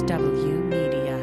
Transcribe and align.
MSW 0.00 0.64
Media. 0.64 1.18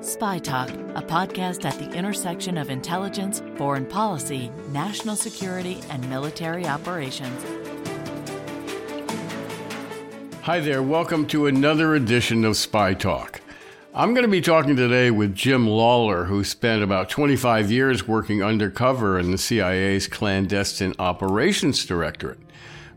Spy 0.00 0.38
Talk, 0.38 0.70
a 0.70 1.02
podcast 1.02 1.64
at 1.64 1.76
the 1.78 1.90
intersection 1.92 2.58
of 2.58 2.70
intelligence, 2.70 3.42
foreign 3.56 3.86
policy, 3.86 4.52
national 4.70 5.16
security, 5.16 5.80
and 5.90 6.08
military 6.08 6.66
operations. 6.66 7.44
Hi 10.42 10.60
there, 10.60 10.82
welcome 10.82 11.26
to 11.28 11.46
another 11.46 11.96
edition 11.96 12.44
of 12.44 12.56
Spy 12.56 12.94
Talk. 12.94 13.40
I'm 13.96 14.12
going 14.12 14.24
to 14.24 14.28
be 14.28 14.40
talking 14.40 14.74
today 14.74 15.12
with 15.12 15.36
Jim 15.36 15.68
Lawler, 15.68 16.24
who 16.24 16.42
spent 16.42 16.82
about 16.82 17.08
25 17.10 17.70
years 17.70 18.08
working 18.08 18.42
undercover 18.42 19.20
in 19.20 19.30
the 19.30 19.38
CIA's 19.38 20.08
clandestine 20.08 20.94
operations 20.98 21.86
directorate. 21.86 22.40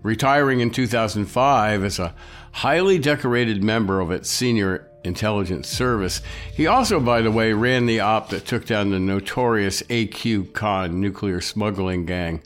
Retiring 0.01 0.59
in 0.59 0.71
2005 0.71 1.83
as 1.83 1.99
a 1.99 2.15
highly 2.51 2.97
decorated 2.97 3.63
member 3.63 3.99
of 3.99 4.09
its 4.09 4.27
senior 4.27 4.89
intelligence 5.03 5.67
service, 5.67 6.23
he 6.51 6.65
also, 6.65 6.99
by 6.99 7.21
the 7.21 7.31
way, 7.31 7.53
ran 7.53 7.85
the 7.85 7.99
op 7.99 8.29
that 8.29 8.47
took 8.47 8.65
down 8.65 8.89
the 8.89 8.99
notorious 8.99 9.83
AQ 9.83 10.51
Khan 10.53 10.99
nuclear 10.99 11.41
smuggling 11.41 12.07
gang. 12.07 12.41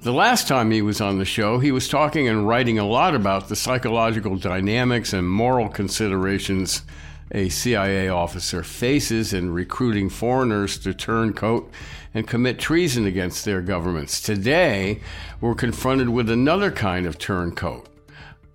The 0.00 0.14
last 0.14 0.48
time 0.48 0.70
he 0.70 0.80
was 0.80 1.02
on 1.02 1.18
the 1.18 1.26
show, 1.26 1.58
he 1.58 1.72
was 1.72 1.88
talking 1.88 2.26
and 2.26 2.48
writing 2.48 2.78
a 2.78 2.88
lot 2.88 3.14
about 3.14 3.50
the 3.50 3.56
psychological 3.56 4.36
dynamics 4.36 5.12
and 5.12 5.28
moral 5.28 5.68
considerations 5.68 6.80
a 7.30 7.48
CIA 7.48 8.08
officer 8.08 8.62
faces 8.62 9.32
in 9.32 9.52
recruiting 9.52 10.08
foreigners 10.08 10.78
to 10.78 10.94
turncoat 10.94 11.70
and 12.14 12.26
commit 12.26 12.58
treason 12.58 13.06
against 13.06 13.44
their 13.44 13.60
governments. 13.60 14.20
Today, 14.20 15.00
we're 15.40 15.54
confronted 15.54 16.08
with 16.08 16.30
another 16.30 16.70
kind 16.70 17.06
of 17.06 17.18
turncoat. 17.18 17.88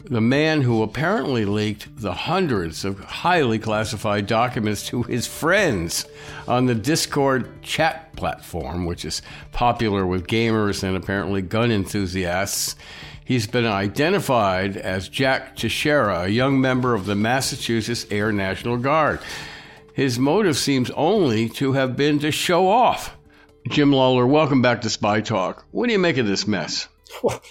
The 0.06 0.22
man 0.22 0.62
who 0.62 0.82
apparently 0.82 1.46
leaked 1.46 2.02
the 2.02 2.14
hundreds 2.14 2.84
of 2.84 3.00
highly 3.02 3.60
classified 3.60 4.26
documents 4.26 4.88
to 4.88 5.04
his 5.04 5.28
friends 5.28 6.06
on 6.48 6.66
the 6.66 6.74
Discord 6.74 7.62
chat 7.62 8.16
platform, 8.16 8.86
which 8.86 9.06
is 9.06 9.22
popular 9.52 10.08
with 10.08 10.26
gamers 10.26 10.82
and 10.82 10.98
apparently 10.98 11.44
gun 11.44 11.72
enthusiasts. 11.72 12.76
He's 13.32 13.48
been 13.48 13.66
identified 13.66 14.76
as 14.76 15.08
Jack 15.08 15.56
Teixeira, 15.56 16.24
a 16.24 16.28
young 16.28 16.60
member 16.60 16.94
of 16.94 17.06
the 17.06 17.16
Massachusetts 17.16 18.06
Air 18.12 18.34
National 18.34 18.76
Guard. 18.76 19.22
His 19.94 20.20
motive 20.20 20.58
seems 20.58 20.92
only 20.92 21.48
to 21.52 21.72
have 21.72 21.96
been 21.96 22.20
to 22.20 22.32
show 22.34 22.68
off. 22.68 23.16
Jim 23.70 23.94
Lawler, 23.94 24.28
welcome 24.28 24.62
back 24.62 24.82
to 24.82 24.90
Spy 24.90 25.22
Talk. 25.22 25.66
What 25.72 25.88
do 25.88 25.94
you 25.94 25.98
make 25.98 26.18
of 26.18 26.28
this 26.28 26.46
mess? 26.46 26.90
Well, 27.24 27.42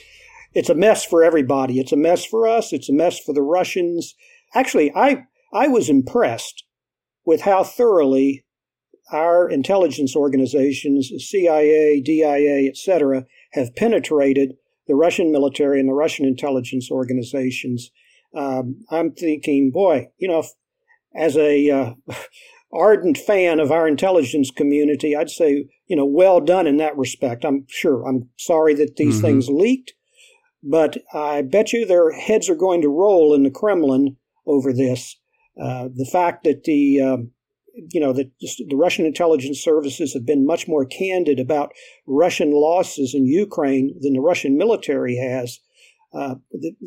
it's 0.53 0.69
a 0.69 0.75
mess 0.75 1.07
for 1.07 1.25
everybody. 1.25 1.81
It's 1.81 1.93
a 1.93 1.97
mess 1.97 2.27
for 2.27 2.47
us. 2.47 2.75
It's 2.75 2.91
a 2.91 2.95
mess 2.95 3.19
for 3.19 3.33
the 3.33 3.41
Russians. 3.41 4.15
Actually, 4.55 4.93
I 4.95 5.29
I 5.51 5.69
was 5.69 5.89
impressed 5.89 6.63
with 7.25 7.41
how 7.41 7.65
thoroughly 7.65 8.45
our 9.13 9.49
intelligence 9.49 10.15
organizations, 10.15 11.11
CIA, 11.27 12.03
DIA, 12.03 12.69
etc., 12.69 13.25
have 13.53 13.75
penetrated 13.77 14.57
the 14.91 14.97
Russian 14.97 15.31
military 15.31 15.79
and 15.79 15.89
the 15.89 15.95
Russian 15.95 16.27
intelligence 16.27 16.91
organizations. 16.91 17.93
Um, 18.35 18.85
I'm 18.91 19.13
thinking, 19.13 19.71
boy, 19.71 20.09
you 20.19 20.27
know, 20.27 20.43
as 21.15 21.37
a 21.37 21.71
uh, 21.71 21.95
ardent 22.73 23.17
fan 23.17 23.61
of 23.61 23.71
our 23.71 23.87
intelligence 23.87 24.51
community, 24.51 25.15
I'd 25.15 25.31
say, 25.31 25.67
you 25.87 25.95
know, 25.95 26.05
well 26.05 26.41
done 26.41 26.67
in 26.67 26.79
that 26.79 26.99
respect. 26.99 27.45
I'm 27.45 27.67
sure. 27.69 28.05
I'm 28.07 28.31
sorry 28.37 28.75
that 28.75 28.97
these 28.97 29.19
mm-hmm. 29.19 29.27
things 29.27 29.49
leaked, 29.49 29.95
but 30.61 30.99
I 31.15 31.43
bet 31.43 31.73
you 31.73 31.87
their 31.87 32.11
heads 32.11 32.51
are 32.51 32.57
going 32.57 32.83
to 32.83 32.89
roll 32.89 33.33
in 33.33 33.45
the 33.45 33.51
Kremlin 33.51 34.17
over 34.45 34.73
this. 34.73 35.17
Uh, 35.61 35.89
the 35.95 36.09
fact 36.11 36.43
that 36.43 36.65
the 36.65 37.01
um, 37.01 37.31
you 37.91 38.01
know, 38.01 38.13
that 38.13 38.31
the 38.41 38.77
Russian 38.77 39.07
intelligence 39.07 39.59
services 39.63 40.13
have 40.15 40.27
been 40.27 40.47
much 40.47 40.69
more 40.69 40.85
candid 40.85 41.39
about 41.41 41.73
Russian 42.07 42.53
losses 42.53 43.15
in 43.15 43.27
Ukraine 43.27 43.95
than 44.01 44.15
the 44.15 44.21
Russian 44.21 44.57
military 44.57 45.17
has. 45.17 45.59
Uh, 46.13 46.35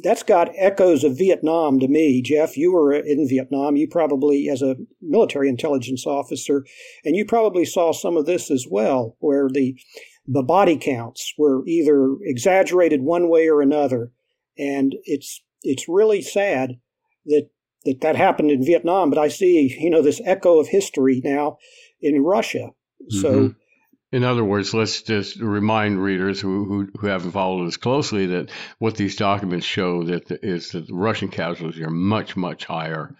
that's 0.04 0.24
got 0.24 0.52
echoes 0.58 1.06
of 1.06 1.18
Vietnam 1.18 1.80
to 1.80 1.88
me. 1.88 2.22
Jeff, 2.22 2.58
you 2.58 2.74
were 2.74 2.92
in 2.94 3.26
Vietnam. 3.28 3.78
You 3.78 3.88
probably, 3.88 4.50
as 4.50 4.62
a 4.62 4.76
military 5.02 5.48
intelligence 5.48 6.06
officer, 6.06 6.66
and 7.06 7.16
you 7.16 7.24
probably 7.24 7.64
saw 7.64 7.94
some 7.94 8.18
of 8.18 8.26
this 8.26 8.52
as 8.52 8.68
well, 8.70 9.16
where 9.20 9.48
the 9.50 9.80
the 10.28 10.44
body 10.44 10.78
counts 10.78 11.34
were 11.38 11.66
either 11.68 12.16
exaggerated 12.22 13.02
one 13.02 13.30
way 13.30 13.48
or 13.48 13.62
another, 13.62 14.12
and 14.58 14.96
it's 15.06 15.42
it's 15.62 15.88
really 15.88 16.22
sad 16.22 16.80
that 17.26 17.50
that 17.86 18.02
that 18.02 18.16
happened 18.16 18.52
in 18.52 18.66
Vietnam, 18.66 19.10
but 19.10 19.20
I 19.20 19.28
see 19.28 19.76
you 19.80 19.90
know 19.90 20.02
this 20.02 20.22
echo 20.26 20.60
of 20.60 20.68
history 20.68 21.22
now 21.24 21.58
in 22.02 22.24
Russia. 22.24 22.70
So 23.10 23.32
mm-hmm. 23.32 23.58
In 24.14 24.24
other 24.24 24.44
words, 24.44 24.76
let's 24.76 25.02
just 25.02 25.38
remind 25.38 26.00
readers 26.00 26.40
who, 26.40 26.66
who, 26.66 26.92
who, 27.00 27.08
haven't 27.08 27.32
followed 27.32 27.66
us 27.66 27.78
closely 27.78 28.28
that 28.28 28.52
what 28.78 28.96
these 28.96 29.16
documents 29.16 29.66
show 29.66 30.04
that 30.04 30.28
the, 30.28 30.46
is 30.46 30.70
that 30.74 30.86
the 30.86 30.94
Russian 30.94 31.30
casualties 31.30 31.82
are 31.82 31.90
much, 31.90 32.38
much 32.38 32.66
higher. 32.66 33.16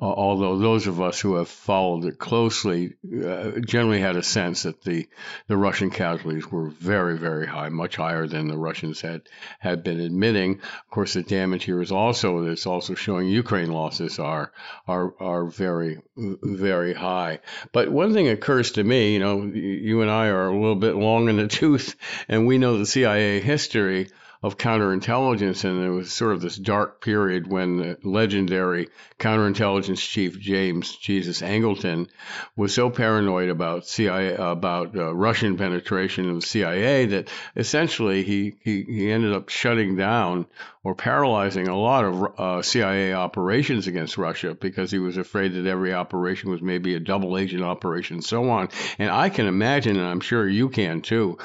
Uh, 0.00 0.04
although 0.04 0.58
those 0.58 0.88
of 0.88 1.00
us 1.00 1.20
who 1.20 1.36
have 1.36 1.48
followed 1.48 2.06
it 2.06 2.18
closely 2.18 2.94
uh, 3.24 3.52
generally 3.60 4.00
had 4.00 4.16
a 4.16 4.22
sense 4.24 4.64
that 4.64 4.82
the, 4.82 5.08
the 5.46 5.56
Russian 5.56 5.90
casualties 5.90 6.50
were 6.50 6.70
very, 6.70 7.16
very 7.16 7.46
high, 7.46 7.68
much 7.68 7.94
higher 7.94 8.26
than 8.26 8.48
the 8.48 8.58
Russians 8.58 9.00
had, 9.00 9.22
had 9.60 9.84
been 9.84 10.00
admitting. 10.00 10.54
Of 10.54 10.90
course, 10.90 11.12
the 11.12 11.22
damage 11.22 11.62
here 11.64 11.80
is 11.80 11.92
also 11.92 12.46
it's 12.46 12.66
also 12.66 12.94
showing 12.94 13.28
Ukraine 13.28 13.70
losses 13.70 14.18
are 14.18 14.50
are 14.88 15.14
are 15.20 15.44
very, 15.44 15.98
very 16.16 16.94
high. 16.94 17.38
But 17.70 17.92
one 17.92 18.12
thing 18.12 18.28
occurs 18.28 18.72
to 18.72 18.82
me, 18.82 19.12
you 19.12 19.20
know, 19.20 19.42
you 19.44 20.02
and 20.02 20.10
I 20.10 20.31
are 20.32 20.48
a 20.48 20.58
little 20.58 20.74
bit 20.74 20.96
long 20.96 21.28
in 21.28 21.36
the 21.36 21.46
tooth, 21.48 21.94
and 22.28 22.46
we 22.46 22.58
know 22.58 22.78
the 22.78 22.86
CIA 22.86 23.40
history 23.40 24.08
of 24.42 24.58
counterintelligence, 24.58 25.64
and 25.64 25.80
there 25.80 25.92
was 25.92 26.12
sort 26.12 26.32
of 26.32 26.40
this 26.40 26.56
dark 26.56 27.00
period 27.00 27.46
when 27.46 27.76
the 27.76 27.96
legendary 28.02 28.88
counterintelligence 29.20 30.00
chief 30.00 30.38
James 30.40 30.96
Jesus 30.96 31.42
Angleton 31.42 32.08
was 32.56 32.74
so 32.74 32.90
paranoid 32.90 33.50
about 33.50 33.86
CIA 33.86 34.34
about 34.34 34.96
uh, 34.96 35.14
Russian 35.14 35.56
penetration 35.56 36.28
of 36.28 36.40
the 36.40 36.46
CIA 36.46 37.06
that 37.06 37.28
essentially 37.54 38.24
he, 38.24 38.54
he 38.60 38.82
he 38.82 39.12
ended 39.12 39.32
up 39.32 39.48
shutting 39.48 39.94
down 39.94 40.46
or 40.82 40.96
paralyzing 40.96 41.68
a 41.68 41.78
lot 41.78 42.04
of 42.04 42.40
uh, 42.40 42.62
CIA 42.62 43.14
operations 43.14 43.86
against 43.86 44.18
Russia 44.18 44.54
because 44.54 44.90
he 44.90 44.98
was 44.98 45.16
afraid 45.16 45.54
that 45.54 45.66
every 45.66 45.94
operation 45.94 46.50
was 46.50 46.60
maybe 46.60 46.96
a 46.96 47.00
double 47.00 47.38
agent 47.38 47.62
operation, 47.62 48.16
and 48.16 48.24
so 48.24 48.50
on. 48.50 48.68
And 48.98 49.08
I 49.08 49.28
can 49.28 49.46
imagine, 49.46 49.96
and 49.96 50.06
I'm 50.06 50.20
sure 50.20 50.48
you 50.48 50.68
can 50.68 51.00
too, 51.00 51.38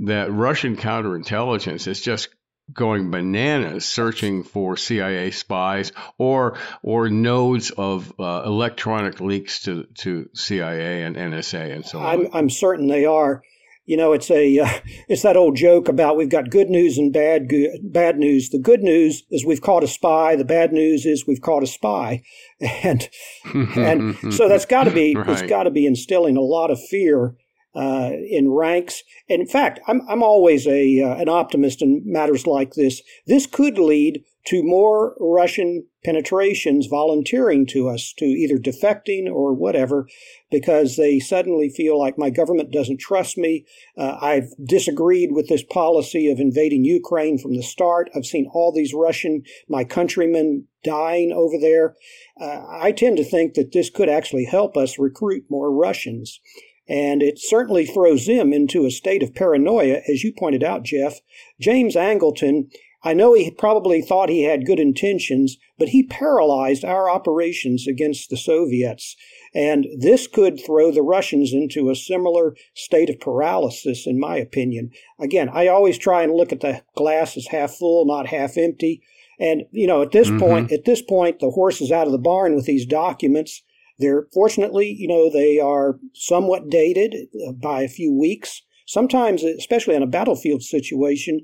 that 0.00 0.30
Russian 0.30 0.76
counterintelligence 0.76 1.86
is 1.86 2.02
just 2.02 2.28
going 2.72 3.10
bananas 3.10 3.84
searching 3.84 4.42
for 4.42 4.76
CIA 4.76 5.30
spies 5.30 5.92
or 6.18 6.58
or 6.82 7.08
nodes 7.08 7.70
of 7.70 8.12
uh, 8.18 8.42
electronic 8.44 9.20
leaks 9.20 9.62
to 9.64 9.84
to 9.98 10.28
CIA 10.34 11.02
and 11.02 11.16
NSA 11.16 11.74
and 11.74 11.84
so 11.84 11.98
on. 11.98 12.06
I'm, 12.06 12.28
I'm 12.32 12.50
certain 12.50 12.86
they 12.86 13.04
are. 13.04 13.42
You 13.84 13.96
know, 13.96 14.12
it's 14.12 14.30
a 14.30 14.58
uh, 14.60 14.68
it's 15.08 15.22
that 15.22 15.36
old 15.36 15.56
joke 15.56 15.88
about 15.88 16.16
we've 16.16 16.28
got 16.28 16.50
good 16.50 16.70
news 16.70 16.98
and 16.98 17.12
bad 17.12 17.48
good, 17.48 17.80
bad 17.82 18.16
news. 18.16 18.50
The 18.50 18.58
good 18.58 18.82
news 18.82 19.24
is 19.30 19.44
we've 19.44 19.60
caught 19.60 19.82
a 19.82 19.88
spy. 19.88 20.36
The 20.36 20.44
bad 20.44 20.72
news 20.72 21.04
is 21.04 21.26
we've 21.26 21.40
caught 21.40 21.64
a 21.64 21.66
spy, 21.66 22.22
and 22.60 23.08
and 23.54 24.16
so 24.32 24.48
that's 24.48 24.66
got 24.66 24.84
to 24.84 24.92
be 24.92 25.16
right. 25.16 25.28
it's 25.28 25.42
got 25.42 25.64
to 25.64 25.70
be 25.70 25.84
instilling 25.84 26.36
a 26.36 26.42
lot 26.42 26.70
of 26.70 26.80
fear 26.80 27.36
uh, 27.74 28.10
in 28.28 28.50
ranks. 28.50 29.02
And 29.28 29.40
in 29.40 29.48
fact, 29.48 29.80
I'm, 29.86 30.02
I'm 30.08 30.22
always 30.22 30.66
a 30.66 31.00
uh, 31.00 31.16
an 31.16 31.28
optimist 31.28 31.82
in 31.82 32.02
matters 32.04 32.46
like 32.46 32.74
this. 32.74 33.02
This 33.26 33.46
could 33.46 33.78
lead 33.78 34.24
to 34.44 34.62
more 34.62 35.14
Russian 35.20 35.86
penetrations 36.04 36.86
volunteering 36.86 37.64
to 37.66 37.88
us, 37.88 38.12
to 38.18 38.24
either 38.24 38.56
defecting 38.56 39.30
or 39.30 39.54
whatever, 39.54 40.08
because 40.50 40.96
they 40.96 41.20
suddenly 41.20 41.68
feel 41.68 41.96
like 41.96 42.18
my 42.18 42.28
government 42.28 42.72
doesn't 42.72 42.98
trust 42.98 43.38
me. 43.38 43.64
Uh, 43.96 44.18
I've 44.20 44.48
disagreed 44.64 45.30
with 45.32 45.48
this 45.48 45.62
policy 45.62 46.28
of 46.28 46.40
invading 46.40 46.84
Ukraine 46.84 47.38
from 47.38 47.54
the 47.54 47.62
start. 47.62 48.10
I've 48.16 48.26
seen 48.26 48.50
all 48.52 48.72
these 48.72 48.92
Russian, 48.92 49.44
my 49.68 49.84
countrymen, 49.84 50.66
dying 50.82 51.32
over 51.32 51.56
there. 51.60 51.94
Uh, 52.40 52.64
I 52.68 52.90
tend 52.90 53.16
to 53.18 53.24
think 53.24 53.54
that 53.54 53.70
this 53.72 53.90
could 53.90 54.08
actually 54.08 54.44
help 54.44 54.76
us 54.76 54.98
recruit 54.98 55.44
more 55.48 55.70
Russians. 55.70 56.40
And 56.88 57.22
it 57.22 57.38
certainly 57.38 57.86
throws 57.86 58.26
them 58.26 58.52
into 58.52 58.84
a 58.84 58.90
state 58.90 59.22
of 59.22 59.34
paranoia, 59.34 60.00
as 60.08 60.24
you 60.24 60.32
pointed 60.32 60.64
out, 60.64 60.82
Jeff. 60.82 61.20
James 61.60 61.94
Angleton, 61.94 62.70
I 63.04 63.14
know 63.14 63.34
he 63.34 63.50
probably 63.50 64.00
thought 64.00 64.28
he 64.28 64.44
had 64.44 64.66
good 64.66 64.78
intentions, 64.78 65.58
but 65.78 65.88
he 65.88 66.04
paralyzed 66.04 66.84
our 66.84 67.10
operations 67.10 67.86
against 67.88 68.30
the 68.30 68.36
Soviets. 68.36 69.16
And 69.54 69.86
this 69.98 70.26
could 70.26 70.64
throw 70.64 70.90
the 70.90 71.02
Russians 71.02 71.52
into 71.52 71.90
a 71.90 71.96
similar 71.96 72.54
state 72.74 73.10
of 73.10 73.20
paralysis, 73.20 74.06
in 74.06 74.20
my 74.20 74.36
opinion. 74.36 74.90
Again, 75.20 75.48
I 75.52 75.66
always 75.66 75.98
try 75.98 76.22
and 76.22 76.32
look 76.32 76.52
at 76.52 76.60
the 76.60 76.82
glass 76.96 77.36
as 77.36 77.48
half 77.48 77.72
full, 77.72 78.06
not 78.06 78.26
half 78.28 78.56
empty. 78.56 79.02
And, 79.38 79.62
you 79.72 79.86
know, 79.86 80.02
at 80.02 80.12
this 80.12 80.28
mm-hmm. 80.28 80.38
point, 80.38 80.72
at 80.72 80.84
this 80.84 81.02
point, 81.02 81.40
the 81.40 81.50
horse 81.50 81.80
is 81.80 81.90
out 81.90 82.06
of 82.06 82.12
the 82.12 82.18
barn 82.18 82.54
with 82.54 82.66
these 82.66 82.86
documents. 82.86 83.62
They're 83.98 84.26
fortunately, 84.32 84.94
you 84.98 85.08
know, 85.08 85.30
they 85.30 85.58
are 85.58 85.98
somewhat 86.14 86.68
dated 86.68 87.14
uh, 87.46 87.52
by 87.52 87.82
a 87.82 87.88
few 87.88 88.12
weeks. 88.12 88.62
Sometimes, 88.86 89.44
especially 89.44 89.94
in 89.94 90.02
a 90.02 90.08
battlefield 90.08 90.62
situation, 90.62 91.40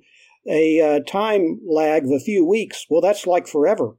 a 0.47 0.81
uh, 0.81 1.01
time 1.07 1.61
lag 1.69 2.05
of 2.05 2.11
a 2.11 2.21
few 2.21 2.45
weeks, 2.45 2.87
well, 2.91 3.01
that's 3.01 3.27
like 3.27 3.47
forever. 3.47 3.97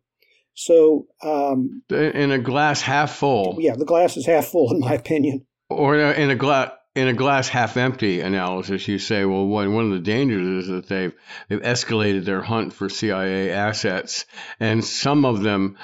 So, 0.53 1.07
um, 1.23 1.83
in 1.89 2.31
a 2.31 2.39
glass 2.39 2.81
half 2.81 3.15
full. 3.15 3.57
Yeah, 3.59 3.75
the 3.77 3.85
glass 3.85 4.17
is 4.17 4.25
half 4.25 4.47
full, 4.47 4.73
in 4.73 4.79
my 4.81 4.93
opinion. 4.93 5.45
Or 5.69 5.95
in 5.95 6.01
a, 6.01 6.11
in 6.23 6.29
a 6.31 6.35
glass 6.35 6.71
in 6.95 7.07
a 7.07 7.13
glass 7.13 7.47
half 7.47 7.77
empty 7.77 8.19
analysis, 8.19 8.87
you 8.87 8.99
say, 8.99 9.23
well, 9.23 9.45
one, 9.45 9.73
one 9.73 9.85
of 9.85 9.91
the 9.91 9.99
dangers 9.99 10.65
is 10.65 10.67
that 10.67 10.87
they've 10.87 11.13
they've 11.47 11.61
escalated 11.61 12.25
their 12.25 12.41
hunt 12.41 12.73
for 12.73 12.89
CIA 12.89 13.51
assets, 13.51 14.25
and 14.59 14.83
some 14.83 15.23
of 15.23 15.41
them 15.41 15.77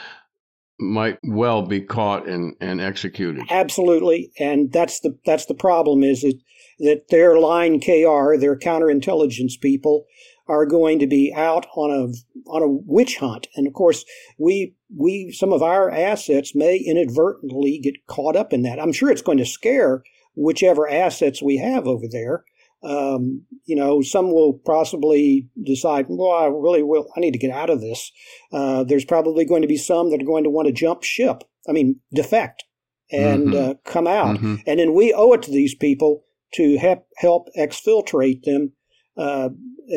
might 0.79 1.19
well 1.23 1.61
be 1.61 1.81
caught 1.81 2.27
and, 2.27 2.55
and 2.59 2.81
executed. 2.81 3.43
Absolutely, 3.49 4.31
and 4.39 4.71
that's 4.71 4.99
the 4.99 5.17
that's 5.25 5.45
the 5.45 5.53
problem 5.53 6.03
is 6.03 6.21
that 6.21 6.39
that 6.79 7.07
their 7.09 7.39
line 7.39 7.79
KR, 7.79 8.37
their 8.37 8.57
counterintelligence 8.57 9.59
people, 9.61 10.05
are 10.47 10.65
going 10.65 10.99
to 10.99 11.07
be 11.07 11.33
out 11.33 11.65
on 11.75 11.91
a 11.91 12.49
on 12.49 12.61
a 12.61 12.67
witch 12.67 13.17
hunt, 13.17 13.47
and 13.55 13.67
of 13.67 13.73
course 13.73 14.05
we 14.37 14.75
we 14.95 15.31
some 15.31 15.53
of 15.53 15.63
our 15.63 15.89
assets 15.89 16.53
may 16.53 16.77
inadvertently 16.77 17.79
get 17.79 18.05
caught 18.07 18.35
up 18.35 18.53
in 18.53 18.63
that. 18.63 18.79
I'm 18.79 18.93
sure 18.93 19.09
it's 19.09 19.21
going 19.21 19.37
to 19.37 19.45
scare 19.45 20.03
whichever 20.35 20.89
assets 20.89 21.41
we 21.41 21.57
have 21.57 21.87
over 21.87 22.05
there. 22.09 22.43
Um, 22.85 23.45
you 23.65 23.75
know, 23.75 24.01
some 24.01 24.31
will 24.31 24.61
possibly 24.65 25.49
decide, 25.63 26.05
well, 26.07 26.31
I 26.31 26.45
really 26.45 26.83
will, 26.83 27.07
I 27.17 27.19
need 27.19 27.31
to 27.31 27.39
get 27.39 27.51
out 27.51 27.69
of 27.69 27.81
this. 27.81 28.11
Uh, 28.53 28.83
there's 28.83 29.05
probably 29.05 29.43
going 29.43 29.63
to 29.63 29.67
be 29.67 29.77
some 29.77 30.11
that 30.11 30.21
are 30.21 30.25
going 30.25 30.43
to 30.43 30.51
want 30.51 30.67
to 30.67 30.73
jump 30.73 31.03
ship, 31.03 31.43
I 31.67 31.71
mean, 31.71 31.99
defect 32.13 32.63
and 33.11 33.47
mm-hmm. 33.47 33.71
uh, 33.71 33.73
come 33.85 34.07
out. 34.07 34.37
Mm-hmm. 34.37 34.55
And 34.67 34.79
then 34.79 34.93
we 34.93 35.13
owe 35.13 35.33
it 35.33 35.41
to 35.43 35.51
these 35.51 35.75
people 35.75 36.23
to 36.53 36.77
help, 36.77 37.07
help 37.17 37.47
exfiltrate 37.57 38.43
them 38.43 38.73
uh, 39.17 39.49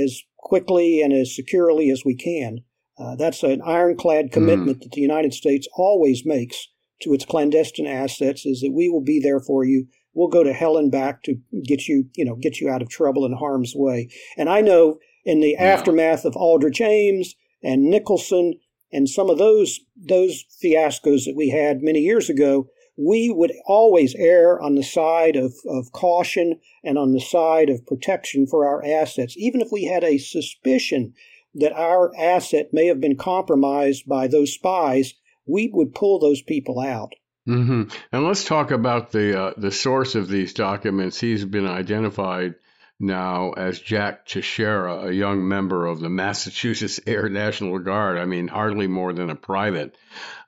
as 0.02 0.22
quickly 0.38 1.02
and 1.02 1.12
as 1.12 1.34
securely 1.34 1.90
as 1.90 2.04
we 2.04 2.16
can. 2.16 2.60
Uh, 2.98 3.14
that's 3.16 3.42
an 3.42 3.62
ironclad 3.62 4.26
mm. 4.26 4.32
commitment 4.32 4.78
mm. 4.78 4.82
that 4.82 4.92
the 4.92 5.00
United 5.00 5.32
States 5.32 5.68
always 5.76 6.22
makes 6.24 6.68
to 7.02 7.12
its 7.12 7.24
clandestine 7.24 7.86
assets 7.86 8.44
is 8.44 8.60
that 8.60 8.72
we 8.74 8.88
will 8.88 9.02
be 9.02 9.20
there 9.20 9.40
for 9.40 9.64
you. 9.64 9.86
We'll 10.14 10.28
go 10.28 10.42
to 10.42 10.52
hell 10.52 10.76
and 10.76 10.90
back 10.90 11.22
to 11.24 11.36
get 11.64 11.86
you, 11.86 12.06
you 12.16 12.24
know, 12.24 12.36
get 12.36 12.60
you 12.60 12.68
out 12.68 12.82
of 12.82 12.88
trouble 12.88 13.24
and 13.24 13.34
harm's 13.34 13.74
way. 13.74 14.08
And 14.36 14.48
I 14.48 14.60
know 14.60 14.98
in 15.24 15.40
the 15.40 15.52
yeah. 15.58 15.64
aftermath 15.64 16.24
of 16.24 16.36
Aldrich 16.36 16.80
Ames 16.80 17.34
and 17.62 17.84
Nicholson 17.84 18.54
and 18.92 19.08
some 19.08 19.28
of 19.28 19.38
those 19.38 19.80
those 19.96 20.44
fiascos 20.62 21.24
that 21.24 21.36
we 21.36 21.50
had 21.50 21.82
many 21.82 22.00
years 22.00 22.30
ago, 22.30 22.68
we 22.96 23.30
would 23.30 23.52
always 23.66 24.14
err 24.16 24.60
on 24.60 24.74
the 24.74 24.82
side 24.82 25.36
of, 25.36 25.54
of 25.68 25.92
caution 25.92 26.58
and 26.82 26.98
on 26.98 27.12
the 27.12 27.20
side 27.20 27.70
of 27.70 27.86
protection 27.86 28.46
for 28.46 28.66
our 28.66 28.84
assets, 28.84 29.36
even 29.36 29.60
if 29.60 29.68
we 29.70 29.84
had 29.84 30.02
a 30.02 30.18
suspicion 30.18 31.14
that 31.54 31.72
our 31.72 32.12
asset 32.18 32.68
may 32.72 32.86
have 32.86 33.00
been 33.00 33.16
compromised 33.16 34.06
by 34.06 34.26
those 34.26 34.52
spies, 34.52 35.14
we 35.46 35.70
would 35.72 35.94
pull 35.94 36.18
those 36.18 36.42
people 36.42 36.80
out. 36.80 37.12
Mm-hmm. 37.48 37.84
And 38.12 38.24
let's 38.24 38.44
talk 38.44 38.70
about 38.70 39.10
the 39.10 39.40
uh, 39.40 39.52
the 39.56 39.72
source 39.72 40.14
of 40.14 40.28
these 40.28 40.52
documents. 40.52 41.18
He's 41.18 41.46
been 41.46 41.66
identified 41.66 42.56
now 43.00 43.52
as 43.52 43.80
Jack 43.80 44.26
Teixeira, 44.26 45.06
a 45.06 45.12
young 45.12 45.48
member 45.48 45.86
of 45.86 46.00
the 46.00 46.10
Massachusetts 46.10 47.00
Air 47.06 47.30
National 47.30 47.78
Guard. 47.78 48.18
I 48.18 48.26
mean, 48.26 48.48
hardly 48.48 48.86
more 48.86 49.14
than 49.14 49.30
a 49.30 49.36
private 49.36 49.96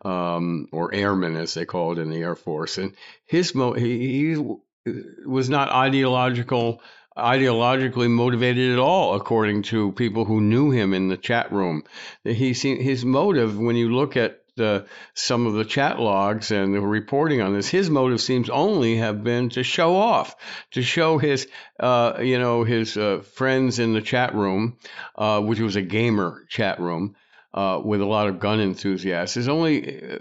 um, 0.04 0.68
or 0.72 0.92
airman, 0.92 1.36
as 1.36 1.54
they 1.54 1.64
call 1.64 1.92
it 1.92 1.98
in 1.98 2.10
the 2.10 2.18
Air 2.18 2.36
Force. 2.36 2.76
And 2.76 2.94
his 3.24 3.54
mo- 3.54 3.72
he, 3.72 4.34
he 4.34 4.94
was 5.26 5.48
not 5.48 5.70
ideological 5.70 6.82
ideologically 7.16 8.08
motivated 8.08 8.72
at 8.72 8.78
all, 8.78 9.14
according 9.14 9.62
to 9.62 9.92
people 9.92 10.24
who 10.24 10.40
knew 10.40 10.70
him 10.70 10.94
in 10.94 11.08
the 11.08 11.16
chat 11.16 11.52
room. 11.52 11.84
He 12.24 12.52
his 12.52 13.04
motive, 13.04 13.58
when 13.58 13.76
you 13.76 13.94
look 13.94 14.16
at 14.16 14.39
uh, 14.60 14.82
some 15.14 15.46
of 15.46 15.54
the 15.54 15.64
chat 15.64 15.98
logs 15.98 16.50
and 16.50 16.74
the 16.74 16.80
reporting 16.80 17.40
on 17.40 17.52
this, 17.52 17.68
his 17.68 17.90
motive 17.90 18.20
seems 18.20 18.50
only 18.50 18.96
have 18.96 19.24
been 19.24 19.48
to 19.50 19.62
show 19.62 19.96
off, 19.96 20.36
to 20.72 20.82
show 20.82 21.18
his, 21.18 21.48
uh, 21.78 22.18
you 22.20 22.38
know, 22.38 22.64
his 22.64 22.96
uh, 22.96 23.22
friends 23.34 23.78
in 23.78 23.92
the 23.92 24.00
chat 24.00 24.34
room, 24.34 24.76
uh, 25.16 25.40
which 25.40 25.60
was 25.60 25.76
a 25.76 25.82
gamer 25.82 26.44
chat 26.48 26.80
room. 26.80 27.16
Uh, 27.52 27.80
with 27.84 28.00
a 28.00 28.06
lot 28.06 28.28
of 28.28 28.38
gun 28.38 28.60
enthusiasts. 28.60 29.34
His 29.34 29.48
only 29.48 30.00
uh, 30.00 30.18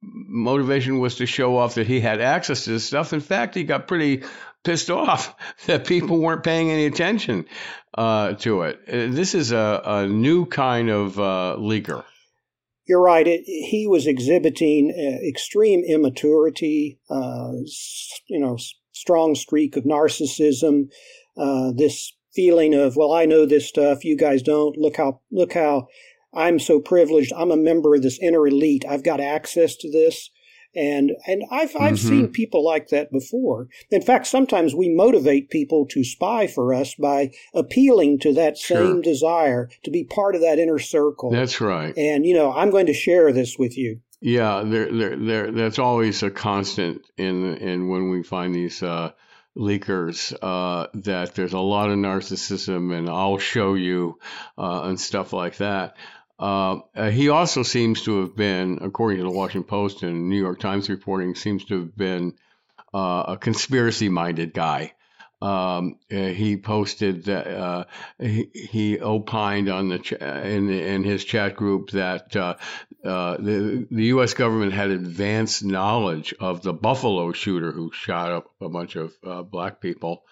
motivation 0.00 0.98
was 0.98 1.14
to 1.18 1.26
show 1.26 1.56
off 1.56 1.76
that 1.76 1.86
he 1.86 2.00
had 2.00 2.20
access 2.20 2.64
to 2.64 2.70
this 2.70 2.84
stuff. 2.84 3.12
In 3.12 3.20
fact, 3.20 3.54
he 3.54 3.62
got 3.62 3.86
pretty 3.86 4.24
pissed 4.64 4.90
off 4.90 5.32
that 5.66 5.86
people 5.86 6.18
weren't 6.18 6.42
paying 6.42 6.72
any 6.72 6.86
attention 6.86 7.46
to 7.96 8.62
it. 8.62 8.84
This 8.88 9.36
is 9.36 9.52
a, 9.52 9.80
a 9.84 10.06
new 10.08 10.44
kind 10.44 10.90
of 10.90 11.14
leaker 11.14 12.02
you're 12.92 13.00
right. 13.00 13.26
It, 13.26 13.44
he 13.46 13.86
was 13.86 14.06
exhibiting 14.06 14.92
uh, 14.92 15.26
extreme 15.26 15.82
immaturity, 15.82 16.98
uh, 17.08 17.52
you 18.26 18.38
know, 18.38 18.58
strong 18.92 19.34
streak 19.34 19.78
of 19.78 19.84
narcissism, 19.84 20.90
uh, 21.38 21.72
this 21.74 22.12
feeling 22.34 22.74
of, 22.74 22.94
well, 22.94 23.14
I 23.14 23.24
know 23.24 23.46
this 23.46 23.66
stuff, 23.66 24.04
you 24.04 24.14
guys 24.14 24.42
don't. 24.42 24.76
Look 24.76 24.98
how, 24.98 25.20
look 25.30 25.54
how 25.54 25.88
I'm 26.34 26.58
so 26.58 26.80
privileged. 26.80 27.32
I'm 27.32 27.50
a 27.50 27.56
member 27.56 27.94
of 27.94 28.02
this 28.02 28.18
inner 28.20 28.46
elite. 28.46 28.84
I've 28.86 29.04
got 29.04 29.20
access 29.20 29.74
to 29.76 29.90
this. 29.90 30.28
And 30.74 31.12
and 31.26 31.44
I've 31.50 31.74
I've 31.76 31.94
mm-hmm. 31.94 32.08
seen 32.08 32.28
people 32.28 32.64
like 32.64 32.88
that 32.88 33.12
before. 33.12 33.68
In 33.90 34.02
fact, 34.02 34.26
sometimes 34.26 34.74
we 34.74 34.88
motivate 34.88 35.50
people 35.50 35.86
to 35.90 36.04
spy 36.04 36.46
for 36.46 36.72
us 36.72 36.94
by 36.94 37.32
appealing 37.54 38.20
to 38.20 38.32
that 38.34 38.56
same 38.58 38.94
sure. 38.94 39.02
desire 39.02 39.70
to 39.84 39.90
be 39.90 40.04
part 40.04 40.34
of 40.34 40.40
that 40.40 40.58
inner 40.58 40.78
circle. 40.78 41.30
That's 41.30 41.60
right. 41.60 41.96
And 41.96 42.24
you 42.24 42.34
know, 42.34 42.52
I'm 42.52 42.70
going 42.70 42.86
to 42.86 42.94
share 42.94 43.32
this 43.32 43.58
with 43.58 43.76
you. 43.76 44.00
Yeah, 44.20 44.62
there, 44.64 44.90
there, 44.92 45.16
there. 45.16 45.50
That's 45.50 45.78
always 45.78 46.22
a 46.22 46.30
constant 46.30 47.02
in 47.16 47.56
in 47.56 47.88
when 47.88 48.10
we 48.10 48.22
find 48.22 48.54
these. 48.54 48.82
Uh, 48.82 49.12
leakers 49.56 50.34
uh, 50.40 50.86
that 50.94 51.34
there's 51.34 51.52
a 51.52 51.58
lot 51.58 51.90
of 51.90 51.98
narcissism 51.98 52.96
and 52.96 53.08
I'll 53.08 53.38
show 53.38 53.74
you 53.74 54.18
uh, 54.56 54.84
and 54.84 54.98
stuff 54.98 55.32
like 55.32 55.58
that. 55.58 55.96
Uh, 56.42 56.80
uh, 56.96 57.08
he 57.08 57.28
also 57.28 57.62
seems 57.62 58.02
to 58.02 58.22
have 58.22 58.34
been, 58.34 58.80
according 58.82 59.18
to 59.18 59.22
the 59.22 59.30
Washington 59.30 59.62
Post 59.62 60.02
and 60.02 60.28
New 60.28 60.40
York 60.40 60.58
Times 60.58 60.90
reporting, 60.90 61.36
seems 61.36 61.64
to 61.66 61.82
have 61.82 61.96
been 61.96 62.34
uh, 62.92 63.26
a 63.28 63.38
conspiracy-minded 63.40 64.52
guy. 64.52 64.92
Um, 65.40 65.98
uh, 66.10 66.16
he 66.16 66.56
posted 66.56 67.26
that 67.26 67.46
uh, 67.46 67.84
he, 68.18 68.48
he, 68.54 69.00
opined 69.00 69.68
on 69.68 69.88
the 69.88 70.00
ch- 70.00 70.12
in, 70.14 70.68
in 70.68 71.04
his 71.04 71.24
chat 71.24 71.54
group 71.54 71.90
that 71.90 72.32
the 72.32 72.56
the 73.02 74.04
U.S. 74.06 74.34
government 74.34 74.72
had 74.72 74.90
advanced 74.90 75.64
knowledge 75.64 76.34
of 76.40 76.62
the 76.62 76.72
Buffalo 76.72 77.32
shooter 77.32 77.70
who 77.70 77.92
shot 77.92 78.32
up 78.32 78.50
a 78.60 78.68
bunch 78.68 78.96
of 78.96 79.12
black 79.50 79.80
people. 79.80 80.24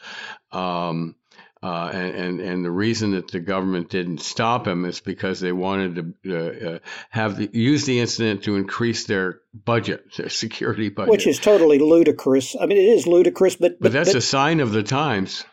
Um, 0.51 1.15
uh, 1.63 1.91
and, 1.93 2.15
and, 2.15 2.41
and 2.41 2.65
the 2.65 2.71
reason 2.71 3.11
that 3.13 3.31
the 3.31 3.41
government 3.41 3.91
didn't 3.91 4.21
stop 4.23 4.67
him 4.67 4.87
is 4.87 5.01
because 5.01 5.41
they 5.41 5.53
wanted 5.53 6.15
to 6.25 6.35
uh, 6.35 6.69
uh, 6.71 6.79
have 7.11 7.37
the, 7.37 7.51
use 7.53 7.85
the 7.85 8.01
incident 8.01 8.45
to 8.45 8.57
increase 8.57 9.05
their 9.05 9.41
budget, 9.53 10.17
their 10.17 10.29
security 10.31 10.89
budget, 10.89 11.11
which 11.11 11.27
is 11.27 11.39
totally 11.39 11.79
ludicrous. 11.79 12.57
I 12.59 12.65
mean, 12.67 12.79
it 12.79 12.89
is 12.89 13.07
ludicrous, 13.07 13.57
but 13.57 13.73
but, 13.73 13.81
but 13.81 13.93
that's 13.93 14.11
but, 14.11 14.17
a 14.17 14.23
sign 14.23 14.61
of 14.61 14.73
the 14.73 14.83
times. 14.83 15.45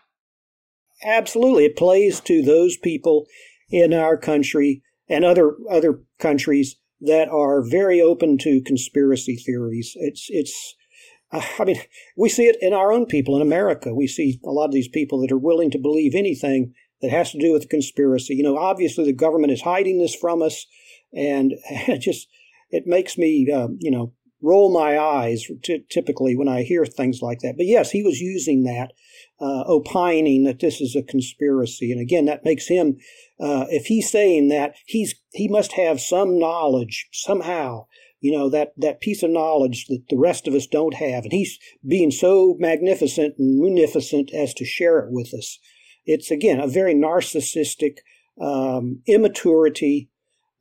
Absolutely, 1.03 1.65
it 1.65 1.75
plays 1.75 2.21
to 2.21 2.41
those 2.41 2.77
people 2.77 3.25
in 3.69 3.93
our 3.93 4.17
country 4.17 4.83
and 5.09 5.25
other 5.25 5.55
other 5.69 5.99
countries 6.19 6.77
that 7.01 7.27
are 7.27 7.61
very 7.61 8.01
open 8.01 8.37
to 8.39 8.61
conspiracy 8.65 9.35
theories. 9.35 9.91
It's 9.95 10.27
it's 10.29 10.75
I 11.31 11.65
mean, 11.65 11.81
we 12.15 12.29
see 12.29 12.45
it 12.45 12.57
in 12.61 12.73
our 12.73 12.91
own 12.91 13.05
people 13.05 13.35
in 13.35 13.41
America. 13.41 13.93
We 13.93 14.07
see 14.07 14.39
a 14.45 14.51
lot 14.51 14.65
of 14.65 14.71
these 14.71 14.87
people 14.87 15.19
that 15.21 15.31
are 15.31 15.37
willing 15.37 15.71
to 15.71 15.77
believe 15.77 16.15
anything 16.15 16.73
that 17.01 17.11
has 17.11 17.31
to 17.31 17.39
do 17.39 17.51
with 17.51 17.69
conspiracy. 17.69 18.35
You 18.35 18.43
know, 18.43 18.57
obviously 18.57 19.03
the 19.05 19.13
government 19.13 19.51
is 19.51 19.61
hiding 19.61 19.99
this 19.99 20.15
from 20.15 20.41
us, 20.41 20.65
and 21.13 21.53
it 21.69 21.99
just 21.99 22.27
it 22.69 22.83
makes 22.85 23.17
me, 23.17 23.49
uh, 23.51 23.69
you 23.79 23.91
know, 23.91 24.13
roll 24.41 24.71
my 24.71 24.99
eyes 24.99 25.45
t- 25.63 25.85
typically 25.89 26.35
when 26.35 26.47
I 26.47 26.63
hear 26.63 26.85
things 26.85 27.21
like 27.21 27.39
that. 27.39 27.55
But 27.57 27.65
yes, 27.65 27.91
he 27.91 28.03
was 28.03 28.19
using 28.19 28.63
that, 28.63 28.91
uh, 29.39 29.63
opining 29.65 30.43
that 30.43 30.59
this 30.59 30.79
is 30.79 30.95
a 30.95 31.01
conspiracy. 31.01 31.91
And 31.91 31.99
again, 31.99 32.25
that 32.25 32.45
makes 32.45 32.67
him, 32.67 32.97
uh, 33.39 33.65
if 33.69 33.85
he's 33.87 34.11
saying 34.11 34.49
that, 34.49 34.75
he's 34.85 35.15
he 35.31 35.47
must 35.47 35.73
have 35.73 35.99
some 35.99 36.39
knowledge 36.39 37.07
somehow. 37.11 37.85
You 38.19 38.31
know 38.31 38.49
that 38.49 38.73
that 38.77 39.01
piece 39.01 39.23
of 39.23 39.29
knowledge 39.29 39.85
that 39.87 40.03
the 40.09 40.17
rest 40.17 40.47
of 40.47 40.53
us 40.53 40.67
don't 40.67 40.95
have, 40.95 41.23
and 41.23 41.31
he's 41.31 41.59
being 41.87 42.11
so 42.11 42.55
magnificent 42.59 43.35
and 43.37 43.59
munificent 43.59 44.33
as 44.33 44.53
to 44.55 44.65
share 44.65 44.99
it 44.99 45.11
with 45.11 45.33
us. 45.33 45.59
It's 46.05 46.31
again 46.31 46.59
a 46.59 46.67
very 46.67 46.95
narcissistic 46.95 47.97
um, 48.41 49.01
immaturity 49.07 50.09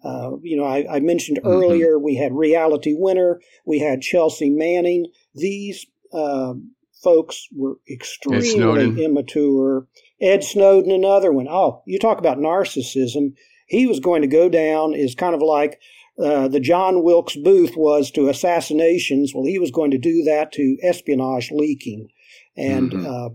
uh, 0.05 0.37
you 0.43 0.57
know, 0.57 0.65
I, 0.65 0.87
I 0.89 1.01
mentioned 1.01 1.39
mm-hmm. 1.39 1.49
earlier 1.49 1.99
we 1.99 2.15
had 2.15 2.33
Reality 2.33 2.95
Winner, 2.97 3.41
we 3.65 3.81
had 3.81 4.03
Chelsea 4.03 4.51
Manning. 4.51 5.07
These 5.35 5.87
uh, 6.13 6.55
folks 7.03 7.49
were 7.53 7.79
extremely 7.91 9.05
immature. 9.05 9.87
Ed 10.21 10.45
Snowden, 10.45 10.93
another 10.93 11.33
one. 11.33 11.49
Oh, 11.49 11.83
you 11.87 11.99
talk 11.99 12.19
about 12.19 12.39
narcissism. 12.39 13.35
He 13.67 13.87
was 13.87 13.99
going 13.99 14.23
to 14.23 14.29
go 14.29 14.49
down 14.49 14.95
is 14.95 15.15
kind 15.15 15.35
of 15.35 15.43
like 15.43 15.81
uh, 16.19 16.49
the 16.49 16.61
John 16.61 17.03
Wilkes 17.03 17.37
Booth 17.37 17.77
was 17.77 18.11
to 18.13 18.29
assassinations. 18.29 19.33
Well, 19.35 19.45
he 19.45 19.59
was 19.59 19.71
going 19.71 19.91
to 19.91 19.99
do 19.99 20.23
that 20.25 20.53
to 20.53 20.77
espionage 20.83 21.51
leaking, 21.51 22.09
and 22.57 22.91
mm-hmm. 22.91 23.07
uh, 23.07 23.29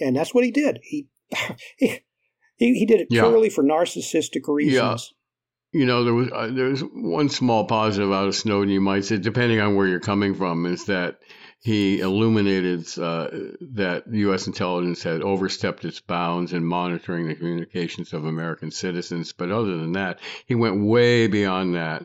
and 0.00 0.16
that's 0.16 0.34
what 0.34 0.44
he 0.44 0.50
did. 0.50 0.80
He 0.82 1.06
he, 1.76 2.00
he 2.56 2.86
did 2.86 3.00
it 3.00 3.08
yeah. 3.10 3.22
purely 3.22 3.50
for 3.50 3.62
narcissistic 3.62 4.42
reasons. 4.46 5.12
Yeah 5.12 5.14
you 5.74 5.84
know, 5.84 6.04
there 6.04 6.14
was 6.14 6.30
uh, 6.32 6.48
there's 6.52 6.82
one 6.82 7.28
small 7.28 7.64
positive 7.64 8.12
out 8.12 8.28
of 8.28 8.36
Snowden, 8.36 8.70
you 8.70 8.80
might 8.80 9.04
say, 9.04 9.18
depending 9.18 9.60
on 9.60 9.74
where 9.74 9.88
you're 9.88 9.98
coming 9.98 10.34
from, 10.34 10.66
is 10.66 10.84
that 10.84 11.18
he 11.64 12.00
illuminated 12.00 12.86
uh, 12.98 13.28
that 13.72 14.04
U.S. 14.12 14.46
intelligence 14.46 15.02
had 15.02 15.22
overstepped 15.22 15.86
its 15.86 15.98
bounds 15.98 16.52
in 16.52 16.62
monitoring 16.62 17.26
the 17.26 17.34
communications 17.34 18.12
of 18.12 18.26
American 18.26 18.70
citizens. 18.70 19.32
But 19.32 19.50
other 19.50 19.78
than 19.78 19.92
that, 19.92 20.18
he 20.44 20.54
went 20.54 20.84
way 20.84 21.26
beyond 21.26 21.74
that 21.74 22.04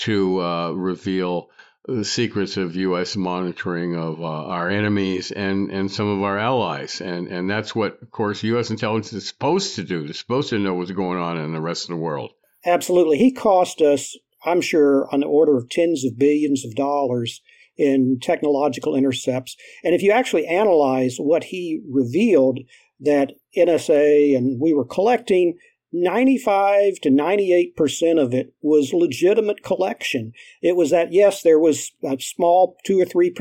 to 0.00 0.42
uh, 0.42 0.70
reveal 0.72 1.48
the 1.86 2.04
secrets 2.04 2.58
of 2.58 2.76
U.S. 2.76 3.16
monitoring 3.16 3.96
of 3.96 4.20
uh, 4.20 4.26
our 4.26 4.68
enemies 4.68 5.30
and, 5.32 5.70
and 5.70 5.90
some 5.90 6.06
of 6.06 6.22
our 6.22 6.38
allies. 6.38 7.00
And, 7.00 7.26
and 7.28 7.48
that's 7.48 7.74
what, 7.74 8.02
of 8.02 8.10
course, 8.10 8.42
U.S. 8.42 8.70
intelligence 8.70 9.14
is 9.14 9.26
supposed 9.26 9.76
to 9.76 9.82
do. 9.82 10.04
It's 10.04 10.18
supposed 10.18 10.50
to 10.50 10.58
know 10.58 10.74
what's 10.74 10.90
going 10.90 11.18
on 11.18 11.38
in 11.38 11.54
the 11.54 11.60
rest 11.62 11.84
of 11.84 11.96
the 11.96 12.02
world. 12.02 12.32
Absolutely. 12.66 13.16
He 13.16 13.32
cost 13.32 13.80
us, 13.80 14.14
I'm 14.44 14.60
sure, 14.60 15.08
on 15.10 15.20
the 15.20 15.26
order 15.26 15.56
of 15.56 15.70
tens 15.70 16.04
of 16.04 16.18
billions 16.18 16.66
of 16.66 16.74
dollars 16.74 17.40
in 17.76 18.18
technological 18.20 18.94
intercepts. 18.94 19.56
And 19.84 19.94
if 19.94 20.02
you 20.02 20.12
actually 20.12 20.46
analyze 20.46 21.16
what 21.18 21.44
he 21.44 21.80
revealed 21.88 22.60
that 23.00 23.32
NSA 23.56 24.36
and 24.36 24.60
we 24.60 24.74
were 24.74 24.84
collecting, 24.84 25.56
95 25.92 27.00
to 27.00 27.10
98% 27.10 28.22
of 28.22 28.32
it 28.32 28.52
was 28.62 28.92
legitimate 28.92 29.64
collection. 29.64 30.32
It 30.62 30.76
was 30.76 30.90
that, 30.90 31.12
yes, 31.12 31.42
there 31.42 31.58
was 31.58 31.92
a 32.04 32.16
small 32.20 32.76
2 32.84 33.00
or 33.00 33.04
3%, 33.04 33.32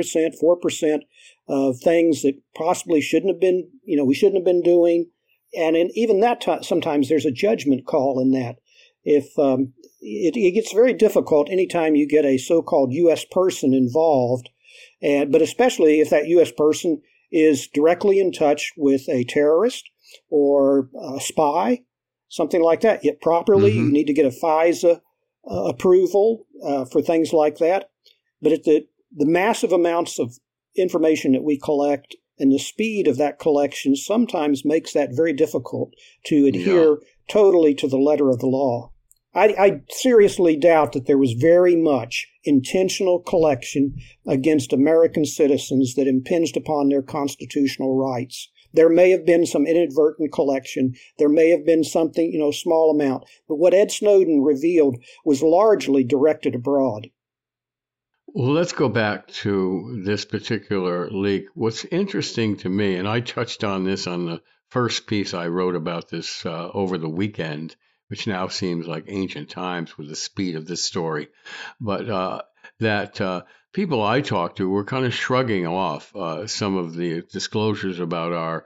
4% 0.41 0.99
of 1.47 1.79
things 1.79 2.23
that 2.23 2.41
possibly 2.55 3.01
shouldn't 3.01 3.33
have 3.33 3.41
been, 3.41 3.69
you 3.83 3.97
know, 3.97 4.05
we 4.05 4.15
shouldn't 4.15 4.37
have 4.37 4.45
been 4.45 4.63
doing. 4.63 5.09
And 5.57 5.75
in 5.75 5.89
even 5.93 6.21
that 6.21 6.41
time, 6.41 6.63
sometimes 6.63 7.09
there's 7.09 7.25
a 7.25 7.31
judgment 7.31 7.85
call 7.85 8.19
in 8.19 8.31
that 8.31 8.57
if 9.03 9.37
um, 9.37 9.73
it, 10.01 10.35
it, 10.35 10.51
gets 10.51 10.73
very 10.73 10.93
difficult 10.93 11.49
anytime 11.49 11.95
you 11.95 12.07
get 12.07 12.25
a 12.25 12.37
so-called 12.37 12.93
U.S. 12.93 13.25
person 13.31 13.73
involved, 13.73 14.49
and 15.01 15.31
but 15.31 15.41
especially 15.41 15.99
if 15.99 16.09
that 16.09 16.27
U.S. 16.27 16.51
person 16.51 17.01
is 17.31 17.67
directly 17.67 18.19
in 18.19 18.31
touch 18.31 18.73
with 18.75 19.07
a 19.09 19.23
terrorist 19.23 19.89
or 20.29 20.89
a 20.99 21.19
spy, 21.19 21.83
something 22.27 22.61
like 22.61 22.81
that. 22.81 23.03
Yet 23.03 23.21
properly, 23.21 23.71
mm-hmm. 23.71 23.85
you 23.85 23.91
need 23.91 24.07
to 24.07 24.13
get 24.13 24.25
a 24.25 24.29
FISA 24.43 25.01
uh, 25.49 25.63
approval 25.63 26.45
uh, 26.63 26.85
for 26.85 27.01
things 27.01 27.33
like 27.33 27.57
that. 27.57 27.89
But 28.41 28.53
at 28.53 28.63
the 28.63 28.87
the 29.15 29.25
massive 29.25 29.71
amounts 29.71 30.19
of 30.19 30.37
information 30.75 31.31
that 31.31 31.43
we 31.43 31.57
collect 31.57 32.15
and 32.37 32.51
the 32.51 32.59
speed 32.59 33.07
of 33.07 33.17
that 33.17 33.37
collection 33.37 33.95
sometimes 33.95 34.63
makes 34.63 34.93
that 34.93 35.09
very 35.11 35.33
difficult 35.33 35.93
to 36.25 36.45
adhere 36.45 36.97
yeah. 37.01 37.07
Totally 37.29 37.73
to 37.75 37.87
the 37.87 37.97
letter 37.97 38.29
of 38.29 38.39
the 38.39 38.47
law. 38.47 38.91
I, 39.33 39.47
I, 39.59 39.81
seriously 39.89 40.57
doubt 40.57 40.93
that 40.93 41.05
there 41.05 41.17
was 41.17 41.33
very 41.33 41.75
much 41.75 42.27
intentional 42.43 43.19
collection 43.19 43.95
against 44.27 44.73
American 44.73 45.23
citizens 45.23 45.93
that 45.95 46.07
impinged 46.07 46.57
upon 46.57 46.89
their 46.89 47.03
constitutional 47.03 47.95
rights. 47.95 48.49
There 48.73 48.89
may 48.89 49.11
have 49.11 49.25
been 49.25 49.45
some 49.45 49.65
inadvertent 49.65 50.31
collection. 50.31 50.93
There 51.17 51.29
may 51.29 51.49
have 51.49 51.65
been 51.65 51.83
something, 51.83 52.31
you 52.31 52.39
know, 52.39 52.51
small 52.51 52.91
amount. 52.91 53.25
But 53.47 53.55
what 53.55 53.73
Ed 53.73 53.91
Snowden 53.91 54.41
revealed 54.41 54.97
was 55.25 55.41
largely 55.41 56.03
directed 56.03 56.55
abroad. 56.55 57.09
Well, 58.27 58.51
let's 58.51 58.73
go 58.73 58.89
back 58.89 59.27
to 59.43 60.01
this 60.05 60.23
particular 60.23 61.09
leak. 61.09 61.45
What's 61.55 61.85
interesting 61.85 62.57
to 62.57 62.69
me, 62.69 62.95
and 62.95 63.07
I 63.07 63.21
touched 63.21 63.63
on 63.63 63.83
this 63.83 64.05
on 64.05 64.25
the 64.25 64.41
first 64.69 65.07
piece 65.07 65.33
I 65.33 65.47
wrote 65.47 65.75
about 65.75 66.09
this 66.09 66.45
uh, 66.45 66.69
over 66.73 66.97
the 66.97 67.09
weekend, 67.09 67.75
which 68.07 68.27
now 68.27 68.47
seems 68.47 68.87
like 68.87 69.05
ancient 69.07 69.49
times 69.49 69.97
with 69.97 70.09
the 70.09 70.15
speed 70.15 70.55
of 70.55 70.65
this 70.65 70.83
story, 70.83 71.29
but 71.79 72.09
uh, 72.09 72.41
that 72.79 73.19
uh, 73.19 73.43
people 73.73 74.01
I 74.03 74.21
talked 74.21 74.57
to 74.57 74.69
were 74.69 74.83
kind 74.83 75.05
of 75.05 75.13
shrugging 75.13 75.67
off 75.67 76.15
uh, 76.15 76.47
some 76.47 76.77
of 76.77 76.95
the 76.95 77.21
disclosures 77.21 77.99
about 77.99 78.33
our 78.33 78.65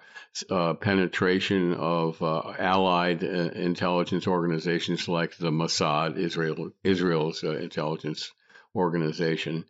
uh, 0.50 0.74
penetration 0.74 1.74
of 1.74 2.22
uh, 2.22 2.54
allied 2.58 3.24
intelligence 3.24 4.28
organizations 4.28 5.08
like 5.08 5.38
the 5.38 5.52
Mossad, 5.52 6.18
Israel, 6.18 6.72
Israel's 6.84 7.44
intelligence 7.44 8.32
organization, 8.76 9.66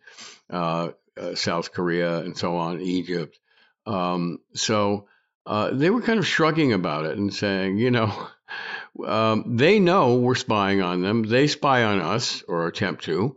South 0.50 1.72
Korea, 1.72 2.18
and 2.18 2.36
so 2.36 2.56
on, 2.56 2.80
Egypt. 2.80 3.38
Um, 3.86 4.38
so 4.54 5.06
uh, 5.46 5.70
they 5.72 5.90
were 5.90 6.02
kind 6.02 6.18
of 6.18 6.26
shrugging 6.26 6.72
about 6.72 7.06
it 7.06 7.18
and 7.18 7.32
saying, 7.32 7.78
you 7.78 7.90
know, 7.90 8.28
um, 9.06 9.56
they 9.56 9.78
know 9.78 10.16
we're 10.16 10.34
spying 10.34 10.82
on 10.82 11.02
them. 11.02 11.22
They 11.22 11.46
spy 11.46 11.84
on 11.84 12.00
us 12.00 12.42
or 12.48 12.66
attempt 12.66 13.04
to. 13.04 13.36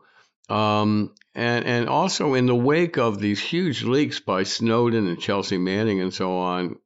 Um, 0.50 1.14
and, 1.36 1.66
and 1.66 1.90
also 1.90 2.34
in 2.34 2.46
the 2.46 2.56
wake 2.56 2.98
of 2.98 3.20
these 3.20 3.40
huge 3.40 3.84
leaks 3.84 4.20
by 4.20 4.44
Snowden 4.44 5.08
and 5.08 5.20
Chelsea 5.20 5.58
Manning 5.58 6.02
and 6.02 6.14
so 6.14 6.38
on, 6.38 6.78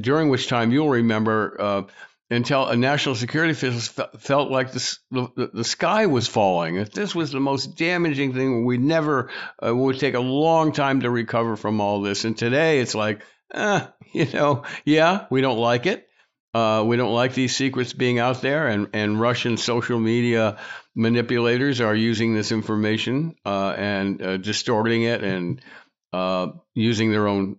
during 0.00 0.30
which 0.30 0.46
time 0.46 0.70
you'll 0.70 0.88
remember 0.88 1.56
uh, 1.60 1.82
until 2.30 2.66
a 2.66 2.76
national 2.76 3.16
security 3.16 3.52
officials 3.52 3.88
felt 4.18 4.50
like 4.50 4.72
the, 4.72 4.98
the, 5.10 5.50
the, 5.52 5.64
sky 5.64 6.06
was 6.06 6.28
falling. 6.28 6.82
This 6.94 7.14
was 7.14 7.32
the 7.32 7.40
most 7.40 7.76
damaging 7.76 8.34
thing, 8.34 8.64
we 8.64 8.78
never 8.78 9.30
uh, 9.64 9.74
would 9.74 9.98
take 9.98 10.14
a 10.14 10.20
long 10.20 10.72
time 10.72 11.00
to 11.00 11.10
recover 11.10 11.56
from 11.56 11.80
all 11.80 12.02
this. 12.02 12.24
And 12.24 12.36
today 12.36 12.80
it's 12.80 12.94
like, 12.94 13.22
eh, 13.54 13.86
you 14.12 14.26
know, 14.32 14.64
yeah, 14.84 15.26
we 15.30 15.40
don't 15.40 15.58
like 15.58 15.86
it. 15.86 16.08
Uh, 16.54 16.82
we 16.86 16.96
don't 16.96 17.12
like 17.14 17.34
these 17.34 17.54
secrets 17.54 17.92
being 17.92 18.18
out 18.18 18.40
there, 18.40 18.68
and, 18.68 18.88
and 18.94 19.20
Russian 19.20 19.56
social 19.58 19.98
media 20.00 20.58
manipulators 20.94 21.80
are 21.80 21.94
using 21.94 22.34
this 22.34 22.50
information 22.52 23.36
uh, 23.44 23.74
and 23.76 24.22
uh, 24.22 24.36
distorting 24.38 25.02
it 25.02 25.22
and 25.22 25.60
uh, 26.12 26.48
using 26.74 27.10
their 27.12 27.28
own 27.28 27.56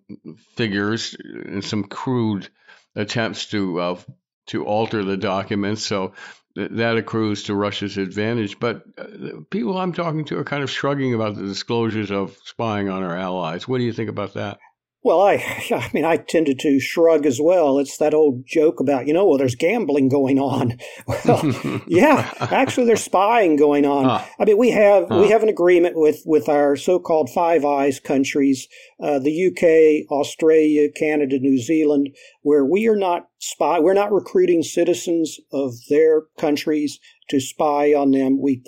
figures 0.56 1.16
and 1.20 1.64
some 1.64 1.84
crude 1.84 2.50
attempts 2.96 3.46
to 3.48 3.80
uh, 3.80 4.00
to 4.48 4.66
alter 4.66 5.04
the 5.04 5.18
documents. 5.18 5.84
So 5.84 6.14
th- 6.56 6.72
that 6.72 6.98
accrues 6.98 7.44
to 7.44 7.56
Russia's 7.56 7.98
advantage. 7.98 8.60
But 8.60 8.84
uh, 8.98 9.42
people 9.52 9.78
I'm 9.78 9.94
talking 9.94 10.26
to 10.26 10.40
are 10.40 10.44
kind 10.44 10.64
of 10.64 10.72
shrugging 10.72 11.14
about 11.14 11.36
the 11.36 11.44
disclosures 11.44 12.12
of 12.12 12.36
spying 12.46 12.90
on 12.90 13.04
our 13.04 13.16
allies. 13.16 13.68
What 13.68 13.78
do 13.78 13.84
you 13.84 13.94
think 13.94 14.10
about 14.10 14.34
that? 14.34 14.60
Well, 15.02 15.22
I, 15.22 15.36
I 15.72 15.90
mean, 15.94 16.06
I 16.06 16.18
tended 16.18 16.60
to 16.60 16.80
shrug 16.80 17.26
as 17.26 17.40
well. 17.42 17.80
It's 17.80 17.98
that 17.98 18.14
old 18.14 18.46
joke 18.46 18.80
about, 18.80 19.08
you 19.08 19.14
know, 19.14 19.26
well, 19.26 19.38
there's 19.38 19.56
gambling 19.56 20.10
going 20.10 20.40
on. 20.40 20.78
Well, 21.26 21.82
yeah, 21.88 22.32
actually, 22.40 22.86
there's 22.86 23.04
spying 23.04 23.56
going 23.56 23.86
on. 23.86 24.06
Huh. 24.06 24.26
I 24.40 24.46
mean, 24.46 24.58
we 24.58 24.70
have 24.72 25.08
huh. 25.10 25.20
we 25.20 25.30
have 25.30 25.44
an 25.44 25.50
agreement 25.50 25.96
with 25.98 26.22
with 26.26 26.48
our 26.48 26.76
so-called 26.76 27.30
Five 27.30 27.66
Eyes 27.66 28.00
countries, 28.00 28.68
uh, 29.02 29.20
the 29.20 29.48
UK, 29.48 30.10
Australia, 30.12 30.90
Canada, 30.92 31.40
New 31.40 31.58
Zealand, 31.60 32.16
where 32.42 32.64
we 32.64 32.88
are 32.88 32.96
not 32.96 33.28
spy. 33.40 33.80
We're 33.80 33.94
not 33.94 34.12
recruiting 34.12 34.62
citizens 34.62 35.40
of 35.52 35.74
their 35.90 36.24
countries 36.38 37.00
to 37.30 37.40
spy 37.40 37.94
on 37.94 38.12
them. 38.12 38.40
We 38.42 38.64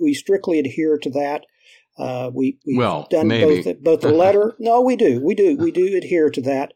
we 0.00 0.14
strictly 0.14 0.58
adhere 0.58 0.98
to 0.98 1.10
that. 1.10 1.44
Uh, 1.96 2.30
we 2.34 2.58
we've 2.66 2.78
well, 2.78 3.06
done 3.10 3.28
maybe. 3.28 3.62
both 3.62 3.82
both 3.82 4.00
the 4.00 4.08
letter. 4.12 4.54
no, 4.58 4.80
we 4.80 4.96
do, 4.96 5.20
we 5.22 5.34
do, 5.34 5.56
we 5.56 5.70
do 5.70 5.96
adhere 5.96 6.30
to 6.30 6.40
that. 6.42 6.72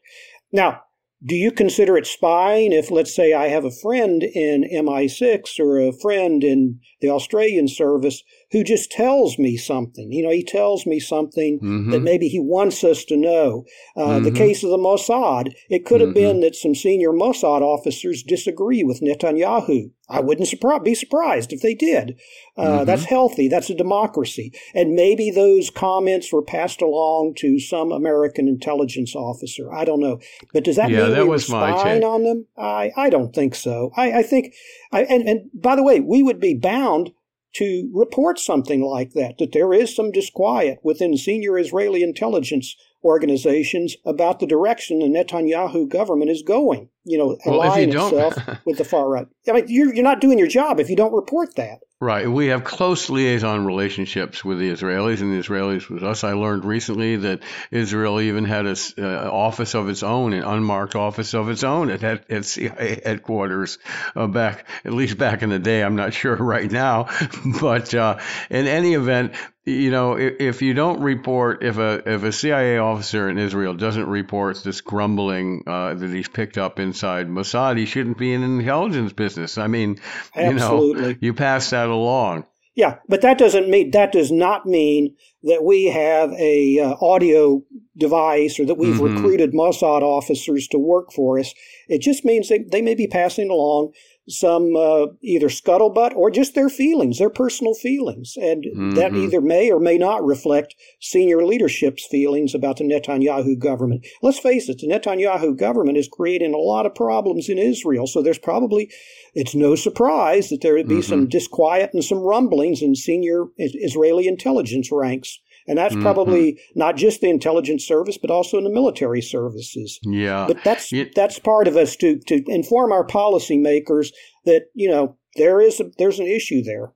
Now, 0.52 0.82
do 1.24 1.34
you 1.34 1.50
consider 1.50 1.96
it 1.96 2.06
spying 2.06 2.72
if, 2.72 2.90
let's 2.90 3.14
say, 3.14 3.32
I 3.32 3.48
have 3.48 3.64
a 3.64 3.72
friend 3.72 4.22
in 4.22 4.62
MI6 4.72 5.58
or 5.58 5.80
a 5.80 5.92
friend 5.92 6.44
in 6.44 6.78
the 7.00 7.10
Australian 7.10 7.66
service 7.66 8.22
who 8.50 8.64
just 8.64 8.90
tells 8.90 9.38
me 9.38 9.56
something. 9.56 10.10
You 10.10 10.22
know, 10.22 10.30
he 10.30 10.42
tells 10.42 10.86
me 10.86 11.00
something 11.00 11.58
mm-hmm. 11.58 11.90
that 11.90 12.00
maybe 12.00 12.28
he 12.28 12.40
wants 12.40 12.82
us 12.82 13.04
to 13.06 13.16
know. 13.16 13.64
Uh, 13.96 14.00
mm-hmm. 14.00 14.24
The 14.24 14.30
case 14.30 14.64
of 14.64 14.70
the 14.70 14.78
Mossad, 14.78 15.52
it 15.68 15.84
could 15.84 16.00
have 16.00 16.10
mm-hmm. 16.10 16.38
been 16.38 16.40
that 16.40 16.56
some 16.56 16.74
senior 16.74 17.10
Mossad 17.10 17.60
officers 17.60 18.22
disagree 18.22 18.82
with 18.84 19.02
Netanyahu. 19.02 19.90
I 20.10 20.20
wouldn't 20.20 20.48
surpri- 20.48 20.82
be 20.82 20.94
surprised 20.94 21.52
if 21.52 21.60
they 21.60 21.74
did. 21.74 22.18
Uh, 22.56 22.62
mm-hmm. 22.62 22.84
That's 22.86 23.04
healthy. 23.04 23.48
That's 23.48 23.68
a 23.68 23.74
democracy. 23.74 24.52
And 24.74 24.94
maybe 24.94 25.30
those 25.30 25.68
comments 25.68 26.32
were 26.32 26.42
passed 26.42 26.80
along 26.80 27.34
to 27.38 27.60
some 27.60 27.92
American 27.92 28.48
intelligence 28.48 29.14
officer. 29.14 29.70
I 29.72 29.84
don't 29.84 30.00
know. 30.00 30.20
But 30.54 30.64
does 30.64 30.76
that 30.76 30.90
yeah, 30.90 31.02
mean 31.02 31.10
that 31.10 31.24
we 31.24 31.28
was 31.28 31.46
were 31.46 31.58
spying 31.58 32.04
on 32.04 32.24
them? 32.24 32.46
I, 32.56 32.92
I 32.96 33.10
don't 33.10 33.34
think 33.34 33.54
so. 33.54 33.92
I, 33.96 34.20
I 34.20 34.22
think, 34.22 34.54
I, 34.90 35.02
and, 35.02 35.28
and 35.28 35.50
by 35.52 35.76
the 35.76 35.82
way, 35.82 36.00
we 36.00 36.22
would 36.22 36.40
be 36.40 36.54
bound 36.54 37.12
to 37.58 37.90
report 37.92 38.38
something 38.38 38.82
like 38.82 39.12
that, 39.14 39.38
that 39.38 39.52
there 39.52 39.74
is 39.74 39.94
some 39.94 40.12
disquiet 40.12 40.78
within 40.84 41.16
senior 41.16 41.58
Israeli 41.58 42.04
intelligence 42.04 42.76
organizations 43.02 43.96
about 44.04 44.38
the 44.38 44.46
direction 44.46 45.00
the 45.00 45.06
Netanyahu 45.06 45.88
government 45.88 46.30
is 46.30 46.42
going, 46.42 46.88
you 47.04 47.18
know, 47.18 47.36
well, 47.44 47.56
aligning 47.56 47.90
itself 47.90 48.36
with 48.64 48.78
the 48.78 48.84
far 48.84 49.08
right. 49.08 49.26
I 49.48 49.52
mean, 49.52 49.64
you're, 49.66 49.92
you're 49.92 50.04
not 50.04 50.20
doing 50.20 50.38
your 50.38 50.48
job 50.48 50.78
if 50.78 50.88
you 50.88 50.94
don't 50.94 51.12
report 51.12 51.56
that. 51.56 51.80
Right. 52.00 52.30
We 52.30 52.46
have 52.48 52.62
close 52.62 53.10
liaison 53.10 53.66
relationships 53.66 54.44
with 54.44 54.60
the 54.60 54.70
Israelis 54.70 55.20
and 55.20 55.32
the 55.32 55.42
Israelis 55.42 55.90
with 55.90 56.04
us. 56.04 56.22
I 56.22 56.34
learned 56.34 56.64
recently 56.64 57.16
that 57.16 57.40
Israel 57.72 58.20
even 58.20 58.44
had 58.44 58.66
an 58.66 58.76
uh, 58.98 59.28
office 59.28 59.74
of 59.74 59.88
its 59.88 60.04
own, 60.04 60.32
an 60.32 60.44
unmarked 60.44 60.94
office 60.94 61.34
of 61.34 61.48
its 61.48 61.64
own 61.64 61.90
at, 61.90 62.04
at 62.04 62.44
CIA 62.44 63.00
headquarters 63.04 63.78
uh, 64.14 64.28
back, 64.28 64.68
at 64.84 64.92
least 64.92 65.18
back 65.18 65.42
in 65.42 65.50
the 65.50 65.58
day. 65.58 65.82
I'm 65.82 65.96
not 65.96 66.14
sure 66.22 66.36
right 66.36 66.70
now. 66.70 67.08
But 67.60 67.92
uh, 67.94 68.18
in 68.48 68.68
any 68.68 68.94
event, 68.94 69.32
you 69.68 69.90
know, 69.90 70.16
if, 70.16 70.40
if, 70.40 70.62
you 70.62 70.74
don't 70.74 71.00
report, 71.00 71.62
if 71.62 71.78
a 71.78 72.02
if 72.10 72.22
a 72.22 72.32
CIA 72.32 72.78
officer 72.78 73.28
in 73.28 73.38
Israel 73.38 73.74
doesn't 73.74 74.06
report 74.06 74.62
this 74.64 74.80
grumbling 74.80 75.64
uh, 75.66 75.94
that 75.94 76.10
he's 76.10 76.28
picked 76.28 76.58
up 76.58 76.78
inside 76.78 77.28
Mossad, 77.28 77.78
he 77.78 77.86
shouldn't 77.86 78.18
be 78.18 78.32
in 78.32 78.40
the 78.40 78.60
intelligence 78.60 79.12
business. 79.12 79.58
I 79.58 79.66
mean, 79.66 79.98
Absolutely. 80.34 81.02
you 81.02 81.08
know, 81.08 81.18
you 81.20 81.34
pass 81.34 81.70
that 81.70 81.88
along. 81.88 82.46
Yeah, 82.74 82.98
but 83.08 83.22
that 83.22 83.38
doesn't 83.38 83.68
mean 83.68 83.90
that 83.90 84.12
does 84.12 84.30
not 84.30 84.64
mean 84.64 85.16
that 85.42 85.64
we 85.64 85.86
have 85.86 86.32
a 86.32 86.78
uh, 86.78 86.94
audio 87.00 87.62
device 87.96 88.60
or 88.60 88.66
that 88.66 88.76
we've 88.76 88.94
mm-hmm. 88.94 89.16
recruited 89.16 89.52
Mossad 89.52 90.02
officers 90.02 90.68
to 90.68 90.78
work 90.78 91.12
for 91.12 91.38
us. 91.38 91.52
It 91.88 92.02
just 92.02 92.24
means 92.24 92.48
they, 92.48 92.60
they 92.70 92.82
may 92.82 92.94
be 92.94 93.08
passing 93.08 93.50
along 93.50 93.92
some 94.28 94.76
uh, 94.76 95.06
either 95.22 95.48
scuttlebutt 95.48 96.14
or 96.14 96.30
just 96.30 96.54
their 96.54 96.68
feelings, 96.68 97.18
their 97.18 97.30
personal 97.30 97.74
feelings. 97.74 98.34
And 98.36 98.64
mm-hmm. 98.64 98.90
that 98.92 99.14
either 99.14 99.40
may 99.40 99.70
or 99.70 99.80
may 99.80 99.98
not 99.98 100.24
reflect 100.24 100.74
senior 101.00 101.44
leadership's 101.44 102.06
feelings 102.06 102.54
about 102.54 102.76
the 102.76 102.84
Netanyahu 102.84 103.58
government. 103.58 104.06
Let's 104.22 104.38
face 104.38 104.68
it, 104.68 104.78
the 104.78 104.88
Netanyahu 104.88 105.56
government 105.56 105.98
is 105.98 106.08
creating 106.08 106.54
a 106.54 106.58
lot 106.58 106.86
of 106.86 106.94
problems 106.94 107.48
in 107.48 107.58
Israel. 107.58 108.06
So 108.06 108.22
there's 108.22 108.38
probably, 108.38 108.90
it's 109.34 109.54
no 109.54 109.74
surprise 109.74 110.48
that 110.50 110.60
there 110.60 110.74
would 110.74 110.88
be 110.88 110.96
mm-hmm. 110.96 111.10
some 111.10 111.28
disquiet 111.28 111.90
and 111.92 112.04
some 112.04 112.18
rumblings 112.18 112.82
in 112.82 112.94
senior 112.94 113.46
Israeli 113.56 114.28
intelligence 114.28 114.90
ranks. 114.92 115.40
And 115.68 115.76
that's 115.76 115.92
mm-hmm. 115.92 116.02
probably 116.02 116.60
not 116.74 116.96
just 116.96 117.20
the 117.20 117.28
intelligence 117.28 117.86
service, 117.86 118.16
but 118.16 118.30
also 118.30 118.56
in 118.56 118.64
the 118.64 118.70
military 118.70 119.20
services. 119.20 120.00
Yeah. 120.02 120.46
But 120.48 120.64
that's 120.64 120.90
that's 121.14 121.38
part 121.38 121.68
of 121.68 121.76
us 121.76 121.94
to 121.96 122.18
to 122.26 122.42
inform 122.46 122.90
our 122.90 123.06
policymakers 123.06 124.08
that 124.46 124.62
you 124.74 124.88
know 124.88 125.16
there 125.36 125.60
is 125.60 125.78
a, 125.78 125.90
there's 125.98 126.18
an 126.18 126.26
issue 126.26 126.62
there. 126.62 126.92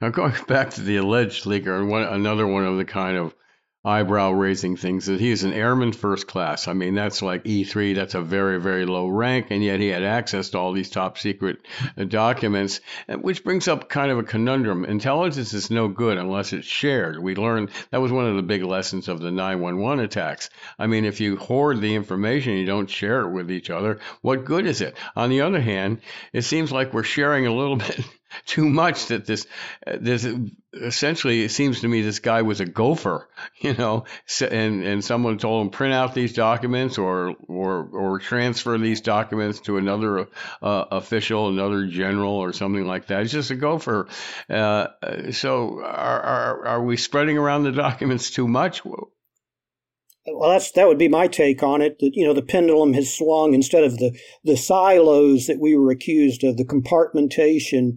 Now 0.00 0.10
going 0.10 0.34
back 0.48 0.70
to 0.70 0.80
the 0.82 0.96
alleged 0.96 1.44
leaker, 1.44 1.78
and 1.78 1.90
one 1.90 2.02
another 2.02 2.46
one 2.46 2.64
of 2.64 2.78
the 2.78 2.84
kind 2.84 3.16
of 3.16 3.34
eyebrow 3.82 4.30
raising 4.30 4.76
things 4.76 5.06
that 5.06 5.18
he's 5.18 5.42
an 5.42 5.54
airman 5.54 5.92
first 5.92 6.26
class. 6.26 6.68
I 6.68 6.74
mean, 6.74 6.94
that's 6.94 7.22
like 7.22 7.44
E3, 7.44 7.94
that's 7.94 8.14
a 8.14 8.20
very, 8.20 8.60
very 8.60 8.84
low 8.84 9.08
rank, 9.08 9.46
and 9.50 9.64
yet 9.64 9.80
he 9.80 9.88
had 9.88 10.02
access 10.02 10.50
to 10.50 10.58
all 10.58 10.72
these 10.72 10.90
top 10.90 11.16
secret 11.16 11.58
uh, 11.96 12.04
documents, 12.04 12.80
which 13.08 13.42
brings 13.42 13.68
up 13.68 13.88
kind 13.88 14.10
of 14.10 14.18
a 14.18 14.22
conundrum. 14.22 14.84
Intelligence 14.84 15.54
is 15.54 15.70
no 15.70 15.88
good 15.88 16.18
unless 16.18 16.52
it's 16.52 16.66
shared. 16.66 17.18
We 17.18 17.34
learned 17.34 17.70
that 17.90 18.02
was 18.02 18.12
one 18.12 18.26
of 18.26 18.36
the 18.36 18.42
big 18.42 18.62
lessons 18.64 19.08
of 19.08 19.20
the 19.20 19.30
911 19.30 20.04
attacks. 20.04 20.50
I 20.78 20.86
mean, 20.86 21.06
if 21.06 21.20
you 21.20 21.36
hoard 21.36 21.80
the 21.80 21.94
information, 21.94 22.58
you 22.58 22.66
don't 22.66 22.90
share 22.90 23.22
it 23.22 23.30
with 23.30 23.50
each 23.50 23.70
other, 23.70 24.00
what 24.20 24.44
good 24.44 24.66
is 24.66 24.82
it? 24.82 24.94
On 25.16 25.30
the 25.30 25.40
other 25.40 25.60
hand, 25.60 26.02
it 26.34 26.42
seems 26.42 26.70
like 26.70 26.92
we're 26.92 27.02
sharing 27.02 27.46
a 27.46 27.54
little 27.54 27.76
bit 27.76 28.04
too 28.46 28.68
much 28.68 29.06
that 29.06 29.26
this 29.26 29.46
uh, 29.86 29.96
this 30.00 30.26
essentially 30.72 31.42
it 31.42 31.50
seems 31.50 31.80
to 31.80 31.88
me 31.88 32.02
this 32.02 32.20
guy 32.20 32.42
was 32.42 32.60
a 32.60 32.64
gopher 32.64 33.28
you 33.60 33.74
know? 33.74 34.04
And 34.40 34.84
and 34.84 35.04
someone 35.04 35.38
told 35.38 35.66
him 35.66 35.70
print 35.70 35.94
out 35.94 36.14
these 36.14 36.32
documents 36.32 36.98
or 36.98 37.34
or 37.48 37.88
or 37.92 38.18
transfer 38.18 38.78
these 38.78 39.00
documents 39.00 39.60
to 39.60 39.76
another 39.76 40.28
uh, 40.62 40.84
official 40.90 41.48
another 41.48 41.86
general 41.86 42.34
or 42.34 42.52
something 42.52 42.86
like 42.86 43.08
that. 43.08 43.22
He's 43.22 43.32
just 43.32 43.50
a 43.50 43.56
gopher. 43.56 44.08
Uh, 44.48 44.88
so 45.32 45.80
are, 45.82 46.20
are 46.20 46.66
are 46.66 46.82
we 46.82 46.96
spreading 46.96 47.38
around 47.38 47.64
the 47.64 47.72
documents 47.72 48.30
too 48.30 48.48
much 48.48 48.84
well, 50.26 50.50
that's 50.50 50.70
that 50.72 50.86
would 50.86 50.98
be 50.98 51.08
my 51.08 51.26
take 51.26 51.62
on 51.62 51.80
it. 51.80 51.98
That 52.00 52.12
you 52.14 52.26
know 52.26 52.34
the 52.34 52.42
pendulum 52.42 52.92
has 52.92 53.14
swung 53.14 53.54
instead 53.54 53.84
of 53.84 53.98
the 53.98 54.18
the 54.44 54.56
silos 54.56 55.46
that 55.46 55.60
we 55.60 55.76
were 55.76 55.90
accused 55.90 56.44
of, 56.44 56.56
the 56.56 56.64
compartmentation. 56.64 57.92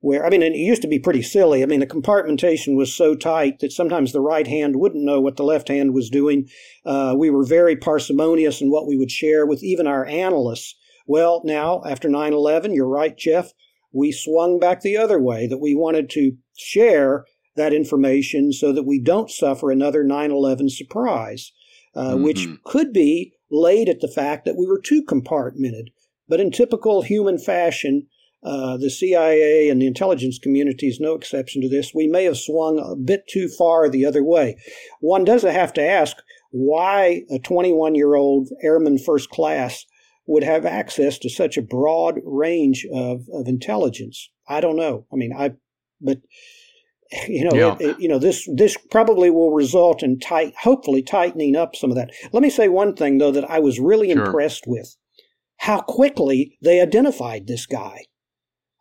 Where 0.00 0.24
I 0.24 0.30
mean, 0.30 0.42
it 0.42 0.56
used 0.56 0.82
to 0.82 0.88
be 0.88 0.98
pretty 0.98 1.22
silly. 1.22 1.62
I 1.62 1.66
mean, 1.66 1.80
the 1.80 1.86
compartmentation 1.86 2.76
was 2.76 2.94
so 2.94 3.14
tight 3.14 3.60
that 3.60 3.72
sometimes 3.72 4.12
the 4.12 4.20
right 4.20 4.46
hand 4.46 4.76
wouldn't 4.76 5.04
know 5.04 5.20
what 5.20 5.36
the 5.36 5.44
left 5.44 5.68
hand 5.68 5.94
was 5.94 6.10
doing. 6.10 6.48
Uh, 6.84 7.14
we 7.16 7.30
were 7.30 7.44
very 7.44 7.76
parsimonious 7.76 8.60
in 8.60 8.70
what 8.70 8.86
we 8.86 8.96
would 8.96 9.10
share 9.10 9.46
with 9.46 9.62
even 9.62 9.86
our 9.86 10.04
analysts. 10.06 10.74
Well, 11.06 11.42
now 11.44 11.82
after 11.86 12.08
9/11, 12.08 12.74
you're 12.74 12.88
right, 12.88 13.16
Jeff. 13.16 13.52
We 13.92 14.12
swung 14.12 14.58
back 14.58 14.80
the 14.80 14.96
other 14.96 15.20
way. 15.20 15.46
That 15.46 15.58
we 15.58 15.74
wanted 15.76 16.10
to 16.10 16.32
share 16.56 17.24
that 17.54 17.72
information 17.72 18.52
so 18.52 18.72
that 18.72 18.86
we 18.86 19.00
don't 19.00 19.30
suffer 19.30 19.70
another 19.70 20.04
9/11 20.04 20.70
surprise 20.70 21.52
uh, 21.94 22.12
mm-hmm. 22.12 22.22
which 22.22 22.46
could 22.64 22.92
be 22.92 23.32
laid 23.50 23.88
at 23.88 24.00
the 24.00 24.08
fact 24.08 24.44
that 24.44 24.56
we 24.56 24.66
were 24.66 24.80
too 24.80 25.02
compartmented. 25.04 25.88
But 26.28 26.40
in 26.40 26.50
typical 26.50 27.02
human 27.02 27.38
fashion, 27.38 28.06
uh, 28.44 28.76
the 28.76 28.90
CIA 28.90 29.68
and 29.68 29.82
the 29.82 29.86
intelligence 29.86 30.38
community 30.38 30.86
is 30.86 31.00
no 31.00 31.14
exception 31.14 31.62
to 31.62 31.68
this. 31.68 31.94
We 31.94 32.06
may 32.06 32.24
have 32.24 32.38
swung 32.38 32.78
a 32.78 32.94
bit 32.94 33.26
too 33.28 33.48
far 33.48 33.88
the 33.88 34.04
other 34.04 34.22
way. 34.22 34.56
One 35.00 35.24
doesn't 35.24 35.54
have 35.54 35.72
to 35.74 35.82
ask 35.82 36.16
why 36.50 37.22
a 37.30 37.38
21 37.38 37.94
year 37.94 38.14
old 38.14 38.48
airman 38.62 38.98
first 38.98 39.30
class 39.30 39.84
would 40.26 40.44
have 40.44 40.66
access 40.66 41.18
to 41.18 41.30
such 41.30 41.56
a 41.56 41.62
broad 41.62 42.20
range 42.24 42.86
of, 42.92 43.22
of 43.32 43.48
intelligence. 43.48 44.30
I 44.46 44.60
don't 44.60 44.76
know. 44.76 45.06
I 45.12 45.16
mean, 45.16 45.32
I, 45.36 45.52
but 46.00 46.18
you 47.28 47.44
know, 47.44 47.54
yeah. 47.54 47.76
it, 47.80 47.90
it, 47.90 48.00
you 48.00 48.08
know, 48.08 48.18
this 48.18 48.48
this 48.54 48.76
probably 48.90 49.30
will 49.30 49.52
result 49.52 50.02
in 50.02 50.18
tight, 50.18 50.54
hopefully 50.62 51.02
tightening 51.02 51.56
up 51.56 51.74
some 51.74 51.90
of 51.90 51.96
that. 51.96 52.10
Let 52.32 52.42
me 52.42 52.50
say 52.50 52.68
one 52.68 52.94
thing 52.94 53.18
though 53.18 53.32
that 53.32 53.50
I 53.50 53.58
was 53.58 53.80
really 53.80 54.12
sure. 54.12 54.24
impressed 54.24 54.64
with 54.66 54.96
how 55.58 55.80
quickly 55.80 56.58
they 56.62 56.80
identified 56.80 57.46
this 57.46 57.66
guy. 57.66 58.04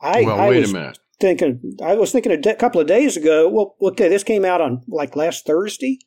I, 0.01 0.21
well, 0.23 0.39
I 0.39 0.49
wait 0.49 0.69
a 0.69 0.73
minute. 0.73 0.99
Thinking, 1.19 1.77
I 1.83 1.95
was 1.95 2.11
thinking 2.11 2.31
a 2.31 2.37
de- 2.37 2.55
couple 2.55 2.79
of 2.79 2.85
days 2.85 3.17
ago. 3.17 3.49
Well, 3.49 3.75
okay, 3.81 4.07
this 4.07 4.23
came 4.23 4.45
out 4.45 4.61
on 4.61 4.83
like 4.87 5.15
last 5.15 5.45
Thursday. 5.45 5.99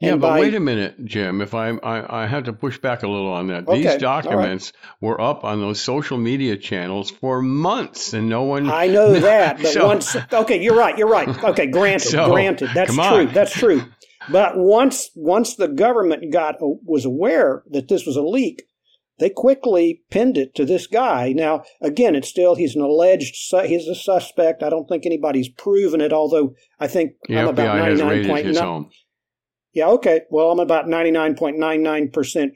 Yeah, 0.00 0.12
and 0.12 0.20
but 0.20 0.30
by, 0.30 0.40
wait 0.40 0.54
a 0.54 0.60
minute, 0.60 1.04
Jim. 1.04 1.40
If 1.40 1.54
I, 1.54 1.70
I 1.70 2.24
I 2.24 2.26
have 2.26 2.44
to 2.44 2.52
push 2.52 2.78
back 2.78 3.02
a 3.02 3.08
little 3.08 3.30
on 3.30 3.46
that. 3.48 3.66
Okay, 3.66 3.82
These 3.82 3.96
documents 3.96 4.72
right. 4.74 4.92
were 5.00 5.20
up 5.20 5.44
on 5.44 5.60
those 5.60 5.80
social 5.80 6.18
media 6.18 6.56
channels 6.56 7.10
for 7.10 7.40
months, 7.40 8.12
and 8.12 8.28
no 8.28 8.42
one. 8.42 8.68
I 8.68 8.86
know 8.88 9.12
that, 9.20 9.58
but 9.58 9.72
so, 9.72 9.86
once. 9.86 10.16
Okay, 10.32 10.62
you're 10.62 10.76
right. 10.76 10.96
You're 10.98 11.08
right. 11.08 11.28
Okay, 11.44 11.66
granted, 11.66 12.08
so, 12.08 12.30
granted. 12.30 12.70
That's 12.74 12.94
true. 12.94 13.26
That's 13.26 13.52
true. 13.52 13.82
But 14.30 14.56
once 14.56 15.10
once 15.14 15.56
the 15.56 15.68
government 15.68 16.32
got 16.32 16.56
was 16.60 17.04
aware 17.04 17.62
that 17.70 17.88
this 17.88 18.06
was 18.06 18.16
a 18.16 18.22
leak, 18.22 18.62
they 19.18 19.30
quickly 19.30 20.02
pinned 20.10 20.36
it 20.36 20.54
to 20.56 20.64
this 20.64 20.86
guy. 20.86 21.32
Now, 21.32 21.62
again, 21.80 22.14
it's 22.14 22.28
still 22.28 22.54
he's 22.54 22.74
an 22.74 22.82
alleged 22.82 23.36
he's 23.66 23.86
a 23.86 23.94
suspect. 23.94 24.62
I 24.62 24.70
don't 24.70 24.88
think 24.88 25.06
anybody's 25.06 25.48
proven 25.48 26.00
it. 26.00 26.12
Although 26.12 26.54
I 26.80 26.88
think 26.88 27.12
the 27.28 27.38
I'm 27.38 27.48
FBI 27.48 27.50
about 27.50 27.76
ninety 27.76 28.02
nine 28.02 28.26
point 28.26 28.46
nine. 28.46 28.90
Yeah, 29.74 29.88
okay. 29.88 30.22
Well, 30.30 30.52
I'm 30.52 30.60
about 30.60 30.86
99.99% 30.86 32.50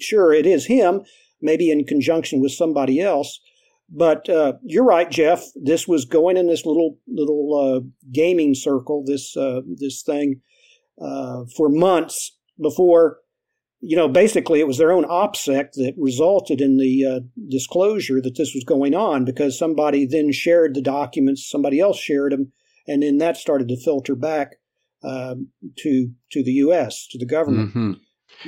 sure 0.00 0.32
it 0.32 0.46
is 0.46 0.66
him, 0.66 1.02
maybe 1.40 1.70
in 1.70 1.84
conjunction 1.84 2.40
with 2.40 2.52
somebody 2.52 3.00
else. 3.00 3.38
But 3.88 4.28
uh, 4.28 4.54
you're 4.64 4.84
right, 4.84 5.08
Jeff. 5.08 5.44
This 5.54 5.86
was 5.86 6.04
going 6.06 6.36
in 6.36 6.48
this 6.48 6.66
little 6.66 6.98
little 7.06 7.54
uh, 7.54 7.86
gaming 8.12 8.54
circle, 8.54 9.04
this 9.06 9.36
uh, 9.36 9.60
this 9.76 10.02
thing, 10.02 10.40
uh, 11.00 11.44
for 11.56 11.68
months 11.68 12.36
before. 12.60 13.18
You 13.80 13.96
know, 13.96 14.08
basically, 14.08 14.58
it 14.58 14.66
was 14.66 14.78
their 14.78 14.90
own 14.90 15.04
OPSEC 15.04 15.72
that 15.74 15.94
resulted 15.98 16.60
in 16.60 16.78
the 16.78 17.04
uh, 17.06 17.20
disclosure 17.48 18.20
that 18.22 18.36
this 18.36 18.54
was 18.54 18.64
going 18.64 18.94
on 18.94 19.24
because 19.24 19.56
somebody 19.56 20.04
then 20.04 20.32
shared 20.32 20.74
the 20.74 20.82
documents, 20.82 21.48
somebody 21.48 21.78
else 21.78 22.00
shared 22.00 22.32
them, 22.32 22.50
and 22.88 23.04
then 23.04 23.18
that 23.18 23.36
started 23.36 23.68
to 23.68 23.76
filter 23.76 24.16
back 24.16 24.56
um, 25.02 25.48
to 25.78 26.10
to 26.32 26.42
the 26.42 26.52
U.S. 26.52 27.06
to 27.08 27.18
the 27.18 27.26
government. 27.26 27.70
Mm-hmm. 27.70 27.92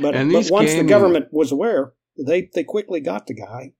But, 0.03 0.13
but 0.13 0.51
once 0.51 0.75
the 0.75 0.85
government 0.85 1.27
was 1.33 1.53
aware, 1.53 1.93
they 2.19 2.49
they 2.53 2.65
quickly 2.65 3.01
got 3.01 3.27
the 3.27 3.35
guy. 3.35 3.73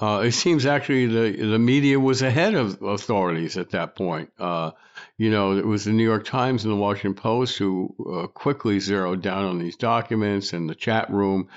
Uh, 0.00 0.20
it 0.20 0.32
seems 0.32 0.66
actually 0.66 1.06
the 1.06 1.46
the 1.46 1.58
media 1.58 2.00
was 2.00 2.22
ahead 2.22 2.54
of 2.54 2.82
authorities 2.82 3.56
at 3.56 3.70
that 3.70 3.94
point. 3.94 4.30
Uh, 4.38 4.72
you 5.16 5.30
know, 5.30 5.56
it 5.56 5.66
was 5.66 5.84
the 5.84 5.92
New 5.92 6.04
York 6.04 6.24
Times 6.24 6.64
and 6.64 6.72
the 6.72 6.76
Washington 6.76 7.14
Post 7.14 7.58
who 7.58 7.94
uh, 8.12 8.26
quickly 8.26 8.80
zeroed 8.80 9.22
down 9.22 9.44
on 9.44 9.58
these 9.58 9.76
documents 9.76 10.52
and 10.52 10.68
the 10.68 10.74
chat 10.74 11.10
room, 11.10 11.48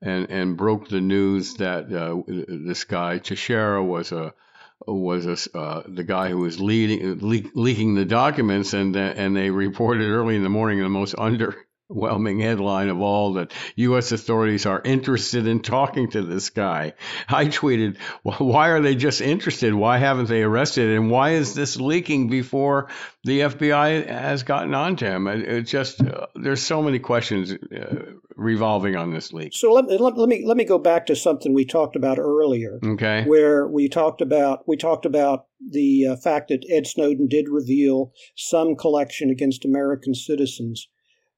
and 0.00 0.30
and 0.30 0.56
broke 0.56 0.88
the 0.88 1.00
news 1.00 1.54
that 1.54 1.92
uh, 1.92 2.22
this 2.26 2.84
guy 2.84 3.18
Teixeira 3.18 3.84
was 3.84 4.12
a 4.12 4.32
was 4.86 5.26
a, 5.26 5.56
uh, 5.58 5.82
the 5.86 6.04
guy 6.04 6.30
who 6.30 6.38
was 6.38 6.60
leading 6.60 7.18
le- 7.20 7.50
leaking 7.54 7.94
the 7.94 8.04
documents, 8.04 8.72
and 8.72 8.96
and 8.96 9.36
they 9.36 9.50
reported 9.50 10.08
early 10.08 10.36
in 10.36 10.42
the 10.42 10.48
morning 10.48 10.80
the 10.80 10.88
most 10.88 11.14
under 11.18 11.54
overwhelming 11.90 12.40
headline 12.40 12.88
of 12.88 13.00
all 13.00 13.34
that 13.34 13.52
U.S. 13.76 14.12
authorities 14.12 14.66
are 14.66 14.80
interested 14.84 15.46
in 15.46 15.60
talking 15.60 16.10
to 16.10 16.22
this 16.22 16.50
guy. 16.50 16.94
I 17.28 17.46
tweeted, 17.46 17.98
why 18.22 18.68
are 18.68 18.80
they 18.80 18.94
just 18.94 19.20
interested? 19.20 19.74
Why 19.74 19.98
haven't 19.98 20.28
they 20.28 20.42
arrested? 20.42 20.96
And 20.96 21.10
why 21.10 21.30
is 21.30 21.54
this 21.54 21.78
leaking 21.78 22.28
before 22.28 22.88
the 23.24 23.40
FBI 23.40 24.08
has 24.08 24.42
gotten 24.42 24.74
onto 24.74 25.06
him? 25.06 25.26
It 25.26 25.62
just, 25.62 26.00
uh, 26.00 26.26
there's 26.34 26.62
so 26.62 26.82
many 26.82 26.98
questions 26.98 27.52
uh, 27.52 28.12
revolving 28.36 28.96
on 28.96 29.12
this 29.12 29.32
leak. 29.32 29.52
So 29.54 29.72
let, 29.72 30.00
let, 30.00 30.16
let, 30.16 30.28
me 30.28 30.44
let 30.46 30.56
me 30.56 30.64
go 30.64 30.78
back 30.78 31.06
to 31.06 31.16
something 31.16 31.52
we 31.52 31.64
talked 31.64 31.96
about 31.96 32.18
earlier. 32.18 32.78
Okay. 32.84 33.24
Where 33.24 33.66
we 33.66 33.88
talked 33.88 34.20
about 34.20 34.66
we 34.66 34.76
talked 34.76 35.06
about 35.06 35.46
the 35.60 36.06
uh, 36.06 36.16
fact 36.16 36.48
that 36.48 36.64
Ed 36.70 36.86
Snowden 36.86 37.28
did 37.28 37.48
reveal 37.48 38.12
some 38.36 38.76
collection 38.76 39.30
against 39.30 39.64
American 39.64 40.14
citizens. 40.14 40.88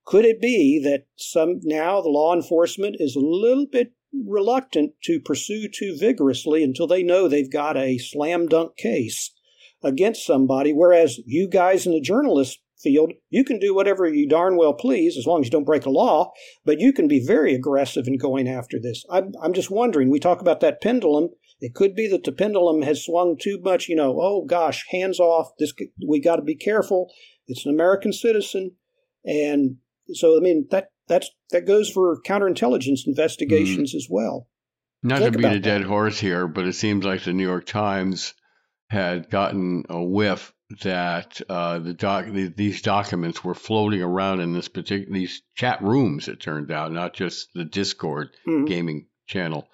Could 0.04 0.24
it 0.24 0.40
be 0.40 0.80
that 0.82 1.06
some 1.16 1.60
now 1.62 2.00
the 2.00 2.08
law 2.08 2.34
enforcement 2.34 2.96
is 2.98 3.14
a 3.14 3.20
little 3.20 3.66
bit 3.70 3.92
reluctant 4.26 4.92
to 5.04 5.20
pursue 5.20 5.68
too 5.68 5.96
vigorously 5.98 6.62
until 6.62 6.86
they 6.86 7.02
know 7.02 7.28
they've 7.28 7.50
got 7.50 7.76
a 7.76 7.98
slam 7.98 8.46
dunk 8.46 8.76
case 8.76 9.32
against 9.82 10.26
somebody, 10.26 10.72
whereas 10.72 11.18
you 11.26 11.48
guys 11.48 11.86
in 11.86 11.92
the 11.92 12.00
journalist 12.00 12.60
field, 12.82 13.12
you 13.30 13.44
can 13.44 13.58
do 13.58 13.74
whatever 13.74 14.06
you 14.06 14.28
darn 14.28 14.56
well 14.56 14.74
please 14.74 15.16
as 15.16 15.26
long 15.26 15.40
as 15.40 15.46
you 15.46 15.50
don't 15.50 15.64
break 15.64 15.86
a 15.86 15.90
law, 15.90 16.32
but 16.64 16.80
you 16.80 16.92
can 16.92 17.08
be 17.08 17.24
very 17.24 17.54
aggressive 17.54 18.06
in 18.06 18.18
going 18.18 18.48
after 18.48 18.78
this. 18.80 19.04
I'm, 19.10 19.32
I'm 19.42 19.52
just 19.52 19.70
wondering, 19.70 20.10
we 20.10 20.18
talk 20.18 20.40
about 20.40 20.60
that 20.60 20.80
pendulum. 20.80 21.28
It 21.60 21.74
could 21.74 21.94
be 21.94 22.08
that 22.08 22.24
the 22.24 22.32
pendulum 22.32 22.82
has 22.82 23.04
swung 23.04 23.36
too 23.40 23.60
much, 23.62 23.88
you 23.88 23.94
know, 23.94 24.18
oh 24.20 24.44
gosh, 24.44 24.84
hands 24.90 25.20
off. 25.20 25.50
This 25.58 25.72
we 26.06 26.20
got 26.20 26.36
to 26.36 26.42
be 26.42 26.56
careful. 26.56 27.12
It's 27.46 27.64
an 27.64 27.72
American 27.72 28.12
citizen 28.12 28.72
and 29.24 29.76
so 30.12 30.36
I 30.36 30.40
mean 30.40 30.66
that 30.70 30.88
that's 31.08 31.30
that 31.50 31.66
goes 31.66 31.90
for 31.90 32.20
counterintelligence 32.22 33.06
investigations 33.06 33.92
mm. 33.92 33.96
as 33.96 34.06
well. 34.08 34.48
Not 35.02 35.18
Think 35.18 35.32
to 35.32 35.38
beat 35.38 35.52
a 35.52 35.60
dead 35.60 35.82
horse 35.82 36.18
here, 36.20 36.46
but 36.46 36.66
it 36.66 36.74
seems 36.74 37.04
like 37.04 37.24
the 37.24 37.32
New 37.32 37.46
York 37.46 37.66
Times 37.66 38.34
had 38.88 39.30
gotten 39.30 39.84
a 39.88 40.02
whiff 40.02 40.52
that 40.82 41.40
uh, 41.48 41.78
the 41.80 41.92
doc 41.92 42.26
the, 42.26 42.48
these 42.48 42.82
documents 42.82 43.42
were 43.42 43.54
floating 43.54 44.02
around 44.02 44.40
in 44.40 44.52
this 44.52 44.68
particular 44.68 45.12
these 45.12 45.42
chat 45.54 45.82
rooms. 45.82 46.28
It 46.28 46.40
turned 46.40 46.70
out, 46.70 46.92
not 46.92 47.14
just 47.14 47.48
the 47.54 47.64
Discord 47.64 48.30
mm-hmm. 48.46 48.66
gaming 48.66 49.06
channel. 49.26 49.68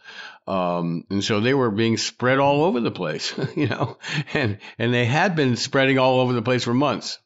Um, 0.46 1.04
and 1.10 1.22
so 1.22 1.40
they 1.40 1.54
were 1.54 1.70
being 1.70 1.96
spread 1.96 2.38
all 2.38 2.64
over 2.64 2.80
the 2.80 2.90
place, 2.90 3.34
you 3.56 3.66
know, 3.66 3.98
and 4.32 4.58
and 4.78 4.94
they 4.94 5.04
had 5.04 5.36
been 5.36 5.56
spreading 5.56 5.98
all 5.98 6.20
over 6.20 6.32
the 6.32 6.42
place 6.42 6.64
for 6.64 6.74
months. 6.74 7.18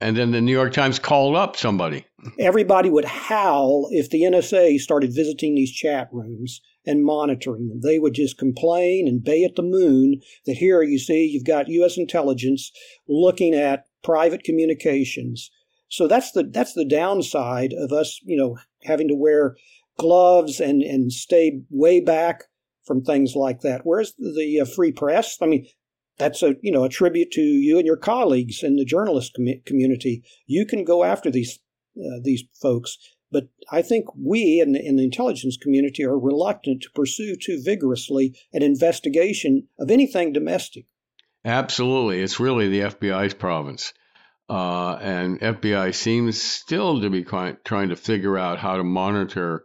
And 0.00 0.16
then 0.16 0.30
the 0.30 0.42
New 0.42 0.52
York 0.52 0.74
Times 0.74 0.98
called 0.98 1.36
up 1.36 1.56
somebody. 1.56 2.04
Everybody 2.38 2.90
would 2.90 3.06
howl 3.06 3.88
if 3.90 4.10
the 4.10 4.22
NSA 4.22 4.78
started 4.78 5.14
visiting 5.14 5.54
these 5.54 5.72
chat 5.72 6.08
rooms 6.12 6.60
and 6.84 7.04
monitoring 7.04 7.68
them. 7.68 7.80
They 7.82 7.98
would 7.98 8.14
just 8.14 8.36
complain 8.36 9.08
and 9.08 9.24
bay 9.24 9.44
at 9.44 9.56
the 9.56 9.62
moon 9.62 10.20
that 10.44 10.56
here 10.58 10.82
you 10.82 10.98
see 10.98 11.26
you've 11.26 11.44
got 11.44 11.68
U.S. 11.68 11.96
intelligence 11.96 12.70
looking 13.08 13.54
at 13.54 13.86
private 14.04 14.44
communications. 14.44 15.50
So 15.88 16.06
that's 16.06 16.32
the 16.32 16.44
that's 16.44 16.74
the 16.74 16.84
downside 16.84 17.72
of 17.72 17.92
us, 17.92 18.20
you 18.24 18.36
know, 18.36 18.58
having 18.82 19.08
to 19.08 19.14
wear 19.14 19.56
gloves 19.98 20.60
and 20.60 20.82
and 20.82 21.12
stay 21.12 21.60
way 21.70 22.00
back 22.00 22.44
from 22.84 23.02
things 23.02 23.34
like 23.34 23.60
that. 23.60 23.80
Whereas 23.84 24.14
the 24.18 24.60
uh, 24.60 24.64
free 24.64 24.92
press, 24.92 25.38
I 25.40 25.46
mean, 25.46 25.66
that's 26.18 26.42
a 26.42 26.54
you 26.62 26.72
know 26.72 26.84
a 26.84 26.88
tribute 26.88 27.30
to 27.32 27.40
you 27.40 27.78
and 27.78 27.86
your 27.86 27.96
colleagues 27.96 28.62
in 28.62 28.76
the 28.76 28.84
journalist 28.84 29.32
com- 29.36 29.60
community. 29.64 30.24
You 30.46 30.66
can 30.66 30.84
go 30.84 31.04
after 31.04 31.30
these 31.30 31.58
uh, 31.98 32.20
these 32.22 32.44
folks, 32.60 32.98
but 33.30 33.48
I 33.70 33.82
think 33.82 34.06
we 34.16 34.60
in 34.60 34.72
the, 34.72 34.84
in 34.84 34.96
the 34.96 35.04
intelligence 35.04 35.56
community 35.56 36.04
are 36.04 36.18
reluctant 36.18 36.82
to 36.82 36.90
pursue 36.94 37.36
too 37.36 37.60
vigorously 37.62 38.36
an 38.52 38.62
investigation 38.62 39.68
of 39.78 39.90
anything 39.90 40.32
domestic. 40.32 40.86
Absolutely, 41.44 42.22
it's 42.22 42.40
really 42.40 42.68
the 42.68 42.80
FBI's 42.80 43.34
province. 43.34 43.92
Uh, 44.48 44.96
and 45.00 45.40
FBI 45.40 45.92
seems 45.92 46.40
still 46.40 47.00
to 47.00 47.10
be 47.10 47.24
trying 47.24 47.88
to 47.88 47.96
figure 47.96 48.38
out 48.38 48.58
how 48.58 48.76
to 48.76 48.84
monitor 48.84 49.64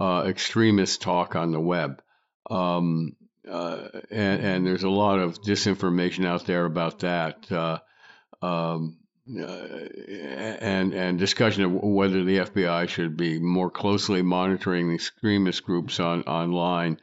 uh, 0.00 0.24
extremist 0.26 1.02
talk 1.02 1.34
on 1.34 1.50
the 1.50 1.60
web. 1.60 2.00
Um, 2.48 3.16
uh, 3.50 3.88
and, 4.10 4.42
and, 4.42 4.66
there's 4.66 4.84
a 4.84 4.90
lot 4.90 5.18
of 5.18 5.42
disinformation 5.42 6.24
out 6.24 6.46
there 6.46 6.64
about 6.64 7.00
that. 7.00 7.50
Uh, 7.50 7.78
um, 8.42 8.96
uh, 9.38 9.88
and 10.60 10.92
and 10.92 11.18
discussion 11.18 11.64
of 11.64 11.72
whether 11.72 12.24
the 12.24 12.38
FBI 12.38 12.88
should 12.88 13.16
be 13.16 13.38
more 13.38 13.70
closely 13.70 14.22
monitoring 14.22 14.92
extremist 14.92 15.62
groups 15.62 16.00
on 16.00 16.22
online, 16.22 16.98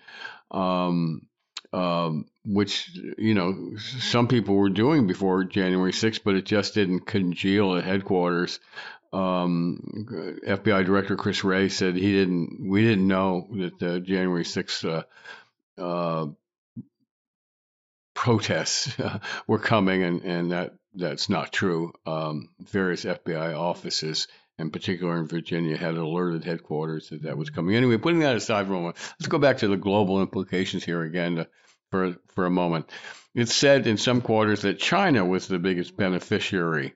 um, 0.51 1.21
um, 1.71 2.25
which 2.43 2.89
you 3.17 3.33
know 3.33 3.77
some 3.77 4.27
people 4.27 4.55
were 4.55 4.69
doing 4.69 5.07
before 5.07 5.45
January 5.45 5.93
6th, 5.93 6.21
but 6.25 6.35
it 6.35 6.45
just 6.45 6.73
didn't 6.73 7.01
congeal 7.01 7.77
at 7.77 7.85
headquarters. 7.85 8.59
Um, 9.13 10.41
FBI 10.45 10.85
Director 10.85 11.15
Chris 11.15 11.45
Wray 11.45 11.69
said 11.69 11.95
he 11.95 12.11
didn't. 12.11 12.67
We 12.67 12.81
didn't 12.83 13.07
know 13.07 13.47
that 13.53 13.79
the 13.79 13.99
January 14.01 14.43
6th 14.43 14.89
uh, 14.89 15.03
protests 18.17 18.97
were 19.47 19.59
coming, 19.59 20.03
and, 20.03 20.21
and 20.23 20.51
that 20.51 20.73
that's 20.93 21.29
not 21.29 21.53
true. 21.53 21.93
Um, 22.05 22.49
various 22.59 23.05
FBI 23.05 23.55
offices, 23.57 24.27
in 24.57 24.71
particular 24.71 25.17
in 25.17 25.27
Virginia, 25.27 25.77
had 25.77 25.95
alerted 25.95 26.43
headquarters 26.43 27.09
that 27.09 27.23
that 27.23 27.37
was 27.37 27.51
coming. 27.51 27.75
Anyway, 27.75 27.97
putting 27.97 28.19
that 28.19 28.35
aside 28.35 28.65
for 28.65 28.73
a 28.73 28.77
moment, 28.77 28.97
let's 29.19 29.27
go 29.27 29.37
back 29.37 29.59
to 29.59 29.67
the 29.67 29.77
global 29.77 30.21
implications 30.21 30.83
here 30.83 31.03
again 31.03 31.35
to, 31.35 31.47
for 31.91 32.15
for 32.29 32.45
a 32.45 32.51
moment. 32.51 32.89
It's 33.35 33.53
said 33.53 33.85
in 33.85 33.97
some 33.97 34.21
quarters 34.21 34.63
that 34.63 34.79
China 34.79 35.23
was 35.23 35.47
the 35.47 35.59
biggest 35.59 35.95
beneficiary 35.95 36.95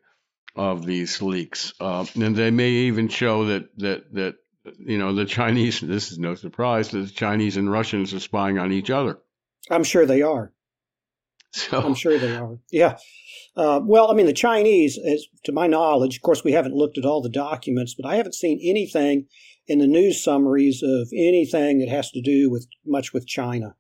of 0.56 0.86
these 0.86 1.22
leaks, 1.22 1.74
uh, 1.80 2.06
and 2.16 2.36
they 2.36 2.52
may 2.52 2.72
even 2.72 3.08
show 3.08 3.46
that 3.46 3.78
that 3.78 4.14
that 4.16 4.36
you 4.78 4.98
know, 4.98 5.14
the 5.14 5.26
Chinese, 5.26 5.82
this 5.82 6.12
is 6.12 6.20
no 6.20 6.36
surprise, 6.36 6.90
that 6.90 7.00
the 7.00 7.12
Chinese 7.12 7.58
and 7.58 7.72
Russians 7.72 8.14
are 8.14 8.20
spying 8.20 8.58
on 8.58 8.72
each 8.72 8.90
other. 8.90 9.20
I'm 9.70 9.84
sure 9.84 10.06
they 10.06 10.22
are. 10.22 10.54
So, 11.54 11.82
I'm 11.82 11.96
sure 11.96 12.18
they 12.18 12.36
are. 12.38 12.60
Yeah. 12.72 12.98
Uh, 13.58 13.82
well, 13.84 14.10
I 14.10 14.14
mean, 14.14 14.26
the 14.26 14.34
Chinese, 14.34 14.98
as 14.98 15.26
to 15.44 15.52
my 15.52 15.68
knowledge, 15.68 16.16
of 16.16 16.22
course, 16.22 16.44
we 16.44 16.54
haven't 16.54 16.76
looked 16.76 16.98
at 16.98 17.06
all 17.06 17.22
the 17.22 17.30
documents, 17.30 17.94
but 17.94 18.08
I 18.08 18.16
haven't 18.16 18.36
seen 18.36 18.60
anything 18.64 19.28
in 19.68 19.80
the 19.80 19.88
news 19.88 20.24
summaries 20.24 20.82
of 20.82 21.10
anything 21.14 21.80
that 21.80 21.90
has 21.90 22.10
to 22.12 22.22
do 22.22 22.50
with 22.50 22.68
much 22.86 23.14
with 23.14 23.28
China. 23.28 23.76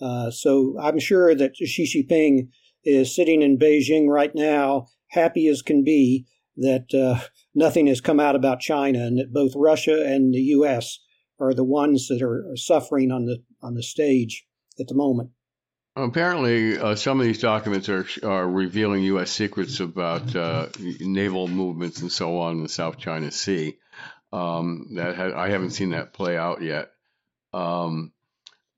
Uh, 0.00 0.30
so 0.32 0.76
I'm 0.80 0.98
sure 0.98 1.34
that 1.34 1.56
Xi 1.56 1.84
Jinping 1.84 2.48
is 2.84 3.14
sitting 3.14 3.42
in 3.42 3.58
Beijing 3.58 4.08
right 4.08 4.34
now, 4.34 4.88
happy 5.10 5.46
as 5.46 5.62
can 5.62 5.84
be 5.84 6.26
that 6.56 6.94
uh, 6.94 7.26
nothing 7.54 7.86
has 7.86 8.00
come 8.00 8.20
out 8.20 8.36
about 8.36 8.60
China, 8.60 9.00
and 9.00 9.18
that 9.18 9.32
both 9.32 9.52
Russia 9.54 10.04
and 10.04 10.34
the 10.34 10.40
U.S. 10.40 10.98
are 11.40 11.54
the 11.54 11.64
ones 11.64 12.08
that 12.08 12.22
are, 12.22 12.52
suffering 12.56 13.10
on 13.10 13.26
the 13.26 13.42
on 13.62 13.74
the 13.74 13.82
stage 13.82 14.46
at 14.78 14.88
the 14.88 14.94
moment. 14.94 15.30
Apparently, 15.94 16.78
uh, 16.78 16.94
some 16.94 17.20
of 17.20 17.26
these 17.26 17.40
documents 17.40 17.88
are 17.88 18.06
are 18.22 18.48
revealing 18.48 19.04
U.S. 19.04 19.30
secrets 19.30 19.80
about 19.80 20.34
uh, 20.34 20.68
naval 21.00 21.48
movements 21.48 22.00
and 22.00 22.10
so 22.10 22.38
on 22.38 22.56
in 22.56 22.62
the 22.62 22.68
South 22.68 22.98
China 22.98 23.30
Sea. 23.30 23.78
Um, 24.32 24.94
that 24.94 25.14
ha- 25.16 25.38
I 25.38 25.50
haven't 25.50 25.72
seen 25.72 25.90
that 25.90 26.14
play 26.14 26.36
out 26.36 26.62
yet. 26.62 26.90
Um, 27.52 28.12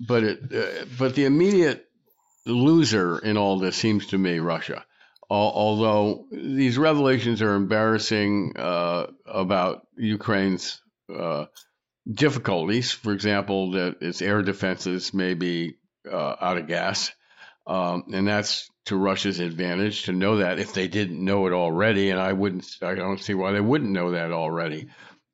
but 0.01 0.25
it, 0.25 0.53
uh, 0.53 0.85
but 0.99 1.15
the 1.15 1.27
immediate 1.27 1.87
loser 2.47 3.19
in 3.19 3.37
all 3.37 3.59
this 3.59 3.77
seems 3.77 4.07
to 4.09 4.19
me 4.19 4.39
Russia 4.39 4.85
although 5.31 6.27
these 6.31 6.79
revelations 6.79 7.43
are 7.43 7.55
embarrassing 7.55 8.55
uh, 8.57 9.07
about 9.27 9.87
Ukraine's 9.97 10.81
uh, 11.15 11.47
difficulties, 12.11 12.93
for 12.93 13.13
example, 13.13 13.73
that 13.73 14.03
its 14.03 14.23
air 14.23 14.43
defenses 14.43 15.15
may 15.15 15.35
be 15.35 15.77
uh, 16.11 16.37
out 16.41 16.59
of 16.59 16.67
gas, 16.67 17.13
Um, 17.67 18.05
and 18.13 18.29
that's 18.29 18.69
to 18.87 18.97
Russia's 18.97 19.41
advantage 19.41 20.05
to 20.05 20.13
know 20.13 20.37
that 20.39 20.59
if 20.59 20.75
they 20.75 20.89
didn't 20.89 21.25
know 21.25 21.47
it 21.47 21.53
already, 21.55 22.11
and 22.11 22.21
I 22.21 22.33
wouldn't, 22.33 22.67
I 22.83 22.95
don't 22.95 23.21
see 23.21 23.35
why 23.35 23.53
they 23.53 23.61
wouldn't 23.61 23.91
know 23.91 24.11
that 24.11 24.33
already. 24.33 24.89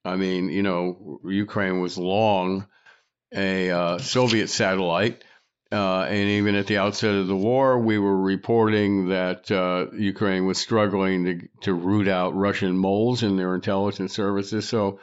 I 0.04 0.16
mean, 0.16 0.48
you 0.48 0.62
know, 0.62 1.18
Ukraine 1.24 1.80
was 1.80 1.98
long 1.98 2.66
a 3.34 3.70
uh, 3.70 3.98
Soviet 3.98 4.48
satellite. 4.48 5.24
Uh, 5.72 6.02
and 6.02 6.28
even 6.30 6.56
at 6.56 6.66
the 6.66 6.78
outset 6.78 7.14
of 7.14 7.28
the 7.28 7.36
war, 7.36 7.78
we 7.78 7.96
were 7.96 8.20
reporting 8.20 9.10
that 9.10 9.48
uh, 9.52 9.86
Ukraine 9.92 10.44
was 10.44 10.58
struggling 10.58 11.24
to, 11.24 11.48
to 11.60 11.72
root 11.72 12.08
out 12.08 12.34
Russian 12.34 12.76
moles 12.76 13.22
in 13.22 13.36
their 13.36 13.54
intelligence 13.54 14.12
services. 14.12 14.68
So, 14.68 14.98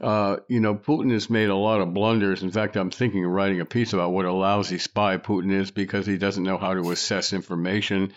uh, 0.00 0.36
you 0.46 0.60
know, 0.60 0.76
Putin 0.76 1.10
has 1.10 1.28
made 1.28 1.48
a 1.48 1.56
lot 1.56 1.80
of 1.80 1.94
blunders. 1.94 2.44
In 2.44 2.52
fact, 2.52 2.76
I'm 2.76 2.90
thinking 2.90 3.24
of 3.24 3.32
writing 3.32 3.60
a 3.60 3.64
piece 3.64 3.92
about 3.92 4.12
what 4.12 4.24
a 4.24 4.32
lousy 4.32 4.78
spy 4.78 5.16
Putin 5.16 5.50
is 5.50 5.72
because 5.72 6.06
he 6.06 6.16
doesn't 6.16 6.44
know 6.44 6.58
how 6.58 6.74
to 6.74 6.92
assess 6.92 7.32
information, 7.32 8.12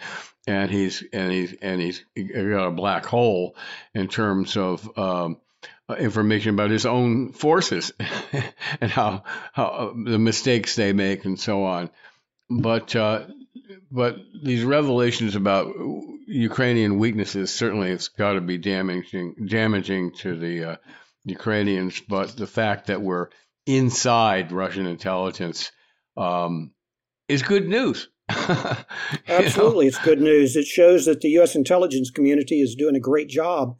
and 0.45 0.69
he's 0.69 1.03
and 1.11 1.31
he's 1.31 1.53
and 1.63 1.81
he's 1.81 2.05
got 2.15 2.67
a 2.67 2.71
black 2.71 3.07
hole 3.07 3.55
in 3.95 4.07
terms 4.07 4.55
of. 4.55 4.97
Um, 4.97 5.37
information 5.97 6.53
about 6.53 6.69
his 6.69 6.85
own 6.85 7.31
forces 7.31 7.91
and 8.81 8.91
how 8.91 9.23
how 9.53 9.65
uh, 9.65 9.93
the 9.95 10.19
mistakes 10.19 10.75
they 10.75 10.93
make 10.93 11.25
and 11.25 11.39
so 11.39 11.63
on. 11.63 11.89
But 12.49 12.95
uh, 12.95 13.27
but 13.91 14.17
these 14.43 14.63
revelations 14.63 15.35
about 15.35 15.73
Ukrainian 16.27 16.99
weaknesses 16.99 17.53
certainly 17.53 17.91
it's 17.91 18.09
got 18.09 18.33
to 18.33 18.41
be 18.41 18.57
damaging 18.57 19.35
damaging 19.47 20.11
to 20.19 20.37
the 20.37 20.71
uh, 20.71 20.75
Ukrainians. 21.25 22.01
But 22.01 22.35
the 22.35 22.47
fact 22.47 22.87
that 22.87 23.01
we're 23.01 23.29
inside 23.65 24.51
Russian 24.51 24.87
intelligence 24.87 25.71
um, 26.15 26.71
is 27.29 27.43
good 27.43 27.67
news. 27.67 28.09
Absolutely, 28.29 29.85
know? 29.85 29.87
it's 29.87 29.99
good 29.99 30.19
news. 30.19 30.57
It 30.57 30.65
shows 30.65 31.05
that 31.05 31.21
the 31.21 31.29
U.S. 31.29 31.55
intelligence 31.55 32.11
community 32.11 32.59
is 32.59 32.75
doing 32.75 32.95
a 32.95 32.99
great 32.99 33.29
job 33.29 33.77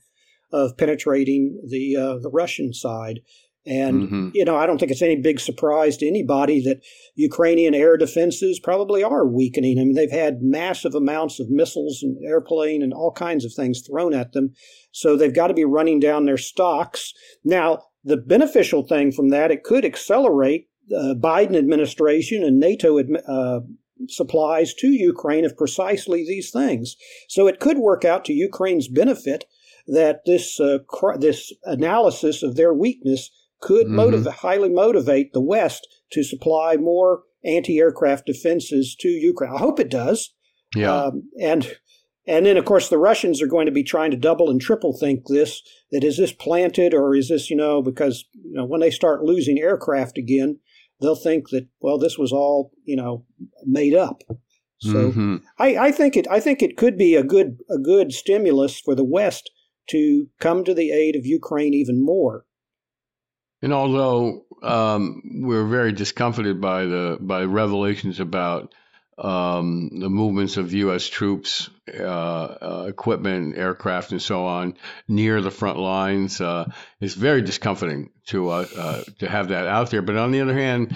of 0.51 0.77
penetrating 0.77 1.61
the 1.67 1.95
uh, 1.95 2.17
the 2.19 2.29
Russian 2.31 2.73
side. 2.73 3.19
And 3.65 4.03
mm-hmm. 4.03 4.29
you 4.33 4.45
know, 4.45 4.55
I 4.55 4.65
don't 4.65 4.77
think 4.77 4.91
it's 4.91 5.01
any 5.01 5.17
big 5.17 5.41
surprise 5.41 5.97
to 5.97 6.07
anybody 6.07 6.61
that 6.63 6.81
Ukrainian 7.15 7.75
air 7.75 7.97
defenses 7.97 8.61
probably 8.61 9.03
are 9.03 9.27
weakening. 9.27 9.77
I 9.77 9.83
mean, 9.83 9.93
they've 9.93 10.09
had 10.09 10.41
massive 10.41 10.95
amounts 10.95 11.39
of 11.41 11.49
missiles 11.49 11.99
and 12.01 12.17
airplane 12.25 12.81
and 12.81 12.93
all 12.93 13.11
kinds 13.11 13.43
of 13.43 13.53
things 13.53 13.81
thrown 13.81 14.13
at 14.13 14.31
them, 14.31 14.53
so 14.91 15.15
they've 15.17 15.35
got 15.35 15.47
to 15.47 15.53
be 15.53 15.65
running 15.65 15.99
down 15.99 16.25
their 16.25 16.37
stocks. 16.37 17.13
Now, 17.43 17.83
the 18.05 18.17
beneficial 18.17 18.87
thing 18.87 19.11
from 19.11 19.29
that, 19.29 19.51
it 19.51 19.63
could 19.63 19.83
accelerate 19.83 20.69
the 20.87 21.19
Biden 21.21 21.57
administration 21.57 22.43
and 22.43 22.59
NATO 22.59 22.99
uh, 22.99 23.59
supplies 24.07 24.73
to 24.75 24.87
Ukraine 24.87 25.45
of 25.45 25.57
precisely 25.57 26.23
these 26.25 26.51
things. 26.51 26.95
So 27.27 27.47
it 27.47 27.59
could 27.59 27.79
work 27.79 28.05
out 28.05 28.25
to 28.25 28.33
Ukraine's 28.33 28.87
benefit 28.87 29.45
that 29.87 30.21
this 30.25 30.59
uh, 30.59 30.79
cr- 30.87 31.17
this 31.17 31.53
analysis 31.63 32.43
of 32.43 32.55
their 32.55 32.73
weakness 32.73 33.31
could 33.59 33.87
mm-hmm. 33.87 33.95
motivate, 33.95 34.33
highly 34.33 34.69
motivate 34.69 35.33
the 35.33 35.41
West 35.41 35.87
to 36.11 36.23
supply 36.23 36.75
more 36.77 37.23
anti-aircraft 37.45 38.25
defenses 38.25 38.95
to 38.99 39.07
Ukraine. 39.07 39.53
I 39.53 39.57
hope 39.57 39.79
it 39.79 39.89
does. 39.89 40.33
Yeah. 40.75 40.93
Um, 40.93 41.29
and 41.41 41.77
and 42.25 42.45
then 42.45 42.57
of 42.57 42.65
course 42.65 42.89
the 42.89 42.97
Russians 42.97 43.41
are 43.41 43.47
going 43.47 43.65
to 43.67 43.71
be 43.71 43.83
trying 43.83 44.11
to 44.11 44.17
double 44.17 44.49
and 44.49 44.59
triple 44.59 44.97
think 44.97 45.27
this 45.27 45.61
that 45.91 46.03
is 46.03 46.17
this 46.17 46.33
planted 46.33 46.93
or 46.93 47.15
is 47.15 47.29
this 47.29 47.49
you 47.49 47.55
know 47.55 47.81
because 47.81 48.25
you 48.33 48.53
know 48.53 48.65
when 48.65 48.81
they 48.81 48.91
start 48.91 49.23
losing 49.23 49.59
aircraft 49.59 50.17
again 50.17 50.59
they'll 51.01 51.15
think 51.15 51.49
that 51.49 51.67
well 51.79 51.97
this 51.97 52.17
was 52.17 52.31
all 52.31 52.71
you 52.83 52.95
know 52.95 53.25
made 53.65 53.93
up. 53.93 54.23
So 54.79 55.09
mm-hmm. 55.09 55.37
I, 55.57 55.77
I 55.77 55.91
think 55.91 56.15
it 56.15 56.27
I 56.29 56.39
think 56.39 56.61
it 56.61 56.77
could 56.77 56.97
be 56.97 57.15
a 57.15 57.23
good 57.23 57.59
a 57.69 57.79
good 57.79 58.11
stimulus 58.11 58.79
for 58.79 58.93
the 58.93 59.05
West 59.05 59.49
to 59.89 60.27
come 60.39 60.63
to 60.63 60.73
the 60.73 60.91
aid 60.91 61.15
of 61.15 61.25
Ukraine 61.25 61.73
even 61.73 62.03
more. 62.03 62.45
And 63.61 63.73
although 63.73 64.45
um, 64.61 65.21
we're 65.41 65.65
very 65.65 65.91
discomfited 65.91 66.61
by 66.61 66.85
the 66.85 67.17
by 67.19 67.43
revelations 67.43 68.19
about 68.19 68.73
um, 69.17 69.89
the 69.99 70.09
movements 70.09 70.57
of 70.57 70.73
U.S. 70.73 71.07
troops, 71.07 71.69
uh, 71.91 72.03
uh, 72.03 72.85
equipment, 72.87 73.57
aircraft, 73.57 74.11
and 74.11 74.21
so 74.21 74.45
on 74.45 74.75
near 75.07 75.41
the 75.41 75.49
front 75.49 75.79
lines, 75.79 76.39
uh, 76.39 76.69
it's 77.01 77.15
very 77.15 77.41
discomforting 77.41 78.11
to 78.27 78.49
uh, 78.49 78.65
uh, 78.77 79.03
to 79.19 79.27
have 79.27 79.47
that 79.47 79.65
out 79.65 79.89
there. 79.89 80.03
But 80.03 80.17
on 80.17 80.31
the 80.31 80.41
other 80.41 80.53
hand, 80.53 80.95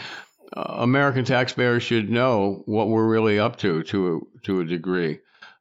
uh, 0.55 0.75
American 0.77 1.25
taxpayers 1.25 1.81
should 1.81 2.11
know 2.11 2.61
what 2.65 2.89
we're 2.89 3.07
really 3.07 3.39
up 3.39 3.57
to 3.57 3.81
to 3.83 4.15
a, 4.15 4.41
to 4.45 4.59
a 4.59 4.65
degree 4.65 5.19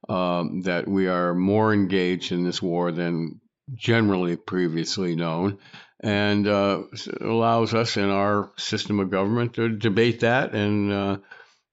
um, 0.09 0.63
that 0.63 0.89
we 0.89 1.09
are 1.09 1.35
more 1.35 1.73
engaged 1.73 2.33
in 2.33 2.45
this 2.45 2.63
war 2.63 2.93
than 2.93 3.41
generally 3.75 4.37
previously 4.37 5.15
known, 5.15 5.59
and 6.01 6.47
uh, 6.49 6.83
allows 7.21 7.75
us 7.75 7.97
in 7.97 8.09
our 8.11 8.51
system 8.57 9.01
of 9.01 9.11
government 9.11 9.55
to 9.55 9.69
debate 9.69 10.21
that 10.21 10.55
and 10.55 10.93
uh, 10.93 11.17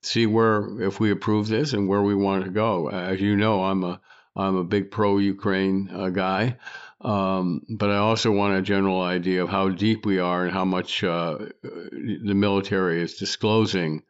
see 0.02 0.26
where 0.26 0.82
if 0.82 1.00
we 1.00 1.12
approve 1.12 1.48
this 1.48 1.74
and 1.74 1.88
where 1.88 2.02
we 2.02 2.16
want 2.16 2.46
to 2.46 2.52
go. 2.52 2.90
As 2.90 3.20
you 3.22 3.36
know, 3.36 3.64
I'm 3.64 3.84
a 3.84 4.02
I'm 4.36 4.56
a 4.56 4.64
big 4.64 4.92
pro-Ukraine 4.92 5.90
uh, 5.92 6.10
guy, 6.10 6.58
um, 7.02 7.64
but 7.70 7.90
I 7.90 7.98
also 7.98 8.32
want 8.32 8.58
a 8.58 8.62
general 8.62 9.02
idea 9.02 9.44
of 9.44 9.50
how 9.50 9.70
deep 9.70 10.06
we 10.06 10.20
are 10.20 10.44
and 10.44 10.54
how 10.54 10.66
much 10.66 11.04
uh, 11.04 11.38
the 11.64 12.36
military 12.36 13.02
is 13.02 13.18
disclosing 13.18 14.04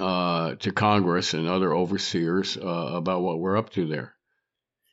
uh, 0.00 0.54
to 0.56 0.72
Congress 0.72 1.34
and 1.34 1.48
other 1.48 1.74
overseers 1.74 2.56
uh, 2.56 2.60
about 2.94 3.22
what 3.22 3.38
we're 3.38 3.56
up 3.56 3.70
to 3.70 3.86
there. 3.86 4.14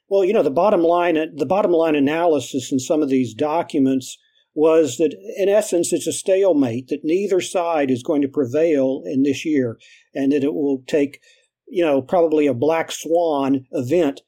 Well, 0.09 0.25
you 0.25 0.33
know, 0.33 0.43
the 0.43 0.49
bottom 0.49 0.81
line, 0.81 1.15
the 1.35 1.45
bottom 1.45 1.71
line 1.71 1.95
analysis 1.95 2.71
in 2.71 2.79
some 2.79 3.01
of 3.01 3.09
these 3.09 3.33
documents 3.33 4.17
was 4.55 4.97
that, 4.97 5.15
in 5.37 5.47
essence, 5.47 5.93
it's 5.93 6.07
a 6.07 6.11
stalemate. 6.11 6.87
That 6.87 7.01
neither 7.03 7.39
side 7.39 7.91
is 7.91 8.03
going 8.03 8.21
to 8.23 8.27
prevail 8.27 9.03
in 9.05 9.23
this 9.23 9.45
year, 9.45 9.77
and 10.13 10.31
that 10.31 10.43
it 10.43 10.53
will 10.53 10.83
take, 10.87 11.21
you 11.67 11.85
know, 11.85 12.01
probably 12.01 12.47
a 12.47 12.53
black 12.53 12.91
swan 12.91 13.65
event 13.71 14.21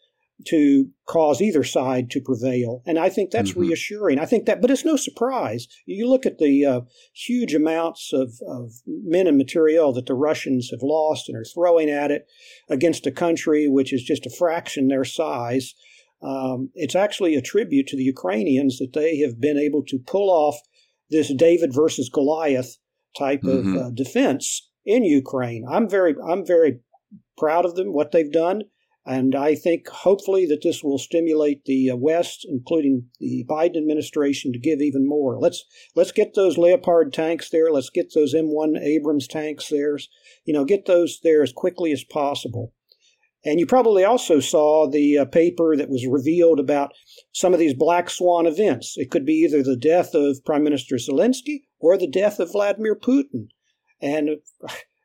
to 0.48 0.90
cause 1.08 1.42
either 1.42 1.64
side 1.64 2.10
to 2.12 2.22
prevail. 2.22 2.82
And 2.86 2.98
I 2.98 3.10
think 3.10 3.32
that's 3.32 3.52
mm-hmm. 3.52 3.62
reassuring. 3.62 4.20
I 4.20 4.26
think 4.26 4.46
that, 4.46 4.62
but 4.62 4.72
it's 4.72 4.86
no 4.86 4.96
surprise. 4.96 5.68
You 5.86 6.10
look 6.10 6.26
at 6.26 6.38
the 6.38 6.66
uh, 6.66 6.82
huge 7.14 7.54
amounts 7.54 8.12
of, 8.14 8.34
of 8.48 8.72
men 8.88 9.28
and 9.28 9.38
material 9.38 9.94
that 9.94 10.06
the 10.06 10.14
Russians 10.14 10.70
have 10.72 10.82
lost 10.82 11.30
and 11.30 11.38
are 11.38 11.46
throwing 11.46 11.90
at 11.90 12.12
it 12.12 12.26
against 12.70 13.08
a 13.08 13.12
country 13.12 13.68
which 13.68 13.94
is 13.94 14.04
just 14.04 14.26
a 14.26 14.30
fraction 14.30 14.88
their 14.88 15.06
size. 15.06 15.74
Um, 16.22 16.70
it's 16.76 16.96
actually 16.96 17.36
a 17.36 17.42
tribute 17.42 17.88
to 17.88 17.98
the 17.98 18.04
Ukrainians 18.04 18.78
that 18.78 18.94
they 18.94 19.18
have 19.20 19.42
been 19.42 19.58
able 19.58 19.84
to 19.88 19.98
pull 19.98 20.30
off 20.30 20.58
this 21.10 21.34
David 21.34 21.74
versus 21.74 22.10
Goliath 22.10 22.78
type 23.18 23.42
mm-hmm. 23.42 23.76
of 23.76 23.82
uh, 23.82 23.90
defense 23.92 24.70
in 24.86 25.04
Ukraine. 25.04 25.66
I'm 25.70 25.90
very, 25.90 26.16
I'm 26.28 26.46
very 26.46 26.80
proud 27.38 27.66
of 27.66 27.76
them, 27.76 27.94
what 27.94 28.12
they've 28.12 28.32
done. 28.32 28.64
And 29.06 29.34
I 29.34 29.56
think 29.56 29.88
hopefully 29.88 30.46
that 30.46 30.62
this 30.62 30.84
will 30.84 31.00
stimulate 31.00 31.66
the 31.66 31.90
uh, 31.90 31.96
West, 31.96 32.46
including 32.48 33.08
the 33.20 33.44
Biden 33.50 33.78
administration, 33.78 34.54
to 34.54 34.60
give 34.60 34.80
even 34.80 35.08
more. 35.08 35.40
Let's 35.40 35.64
let's 35.96 36.12
get 36.12 36.36
those 36.36 36.58
Leopard 36.58 37.12
tanks 37.12 37.50
there. 37.50 37.72
Let's 37.72 37.90
get 37.90 38.14
those 38.14 38.36
M1 38.36 38.80
Abrams 38.80 39.28
tanks 39.28 39.70
there. 39.70 39.98
You 40.46 40.54
know, 40.54 40.66
get 40.66 40.86
those 40.86 41.20
there 41.24 41.42
as 41.42 41.52
quickly 41.52 41.92
as 41.92 42.04
possible. 42.04 42.74
And 43.44 43.60
you 43.60 43.66
probably 43.66 44.04
also 44.04 44.40
saw 44.40 44.88
the 44.88 45.18
uh, 45.18 45.26
paper 45.26 45.76
that 45.76 45.90
was 45.90 46.06
revealed 46.06 46.60
about 46.60 46.92
some 47.32 47.54
of 47.54 47.60
these 47.60 47.74
black 47.74 48.10
swan 48.12 48.46
events. 48.46 48.94
It 48.98 49.10
could 49.10 49.26
be 49.26 49.34
either 49.34 49.64
the 49.64 49.76
death 49.76 50.14
of 50.14 50.46
Prime 50.46 50.64
Minister 50.64 50.98
Zelensky 50.98 51.64
or 51.80 51.98
the 51.98 52.08
death 52.08 52.40
of 52.40 52.52
Vladimir 52.52 52.96
Putin. 52.96 53.48
And 54.00 54.30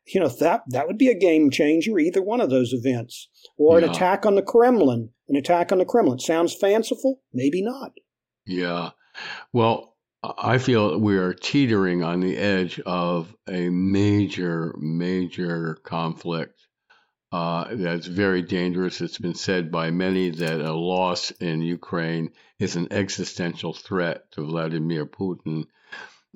you 0.07 0.21
know 0.21 0.29
that 0.29 0.63
that 0.69 0.87
would 0.87 0.99
be 0.99 1.09
a 1.09 1.19
game 1.19 1.51
changer 1.51 1.99
either 1.99 2.23
one 2.23 2.41
of 2.41 2.51
those 2.51 2.73
events. 2.73 3.29
Or 3.59 3.79
yeah. 3.79 3.87
an 3.87 3.91
attack 3.91 4.27
on 4.27 4.35
the 4.35 4.43
kremlin. 4.43 5.11
An 5.29 5.37
attack 5.37 5.73
on 5.73 5.79
the 5.79 5.85
kremlin. 5.85 6.19
Sounds 6.19 6.55
fanciful? 6.55 7.21
Maybe 7.33 7.63
not. 7.63 7.93
Yeah. 8.47 8.91
Well 9.53 9.93
i 10.39 10.59
feel 10.59 10.99
we 10.99 11.17
are 11.17 11.35
teetering 11.35 12.03
on 12.03 12.19
the 12.19 12.37
edge 12.37 12.81
of 12.81 13.33
a 13.49 13.69
major 13.69 14.75
major 14.81 15.77
conflict 15.85 16.67
uh, 17.33 17.67
that's 17.73 18.07
very 18.07 18.41
dangerous. 18.41 19.01
It's 19.01 19.19
been 19.19 19.35
said 19.35 19.71
by 19.73 19.91
many 19.91 20.31
that 20.31 20.61
a 20.61 20.73
loss 20.73 21.33
in 21.33 21.61
Ukraine 21.61 22.31
is 22.59 22.77
an 22.77 22.89
existential 22.93 23.75
threat 23.75 24.31
to 24.33 24.47
Vladimir 24.47 25.07
Putin 25.07 25.65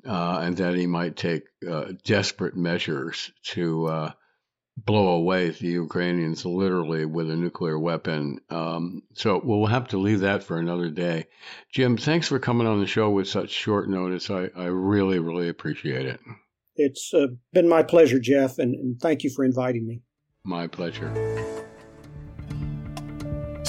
uh, 0.07 0.39
and 0.43 0.57
that 0.57 0.75
he 0.75 0.87
might 0.87 1.15
take 1.15 1.43
uh, 1.69 1.93
desperate 2.03 2.55
measures 2.55 3.31
to 3.43 3.87
uh, 3.87 4.11
blow 4.77 5.09
away 5.09 5.49
the 5.49 5.67
Ukrainians 5.67 6.45
literally 6.45 7.05
with 7.05 7.29
a 7.29 7.35
nuclear 7.35 7.77
weapon. 7.77 8.39
Um, 8.49 9.03
so 9.13 9.41
we'll 9.43 9.65
have 9.65 9.89
to 9.89 9.97
leave 9.97 10.21
that 10.21 10.43
for 10.43 10.57
another 10.57 10.89
day. 10.89 11.27
Jim, 11.71 11.97
thanks 11.97 12.27
for 12.27 12.39
coming 12.39 12.67
on 12.67 12.79
the 12.79 12.87
show 12.87 13.09
with 13.09 13.27
such 13.27 13.49
short 13.49 13.89
notice. 13.89 14.29
I, 14.29 14.49
I 14.55 14.65
really, 14.65 15.19
really 15.19 15.49
appreciate 15.49 16.05
it. 16.05 16.19
It's 16.75 17.13
uh, 17.13 17.27
been 17.53 17.67
my 17.67 17.83
pleasure, 17.83 18.19
Jeff, 18.19 18.57
and, 18.57 18.73
and 18.75 18.99
thank 18.99 19.23
you 19.23 19.29
for 19.29 19.43
inviting 19.43 19.85
me. 19.85 20.01
My 20.43 20.67
pleasure. 20.67 21.67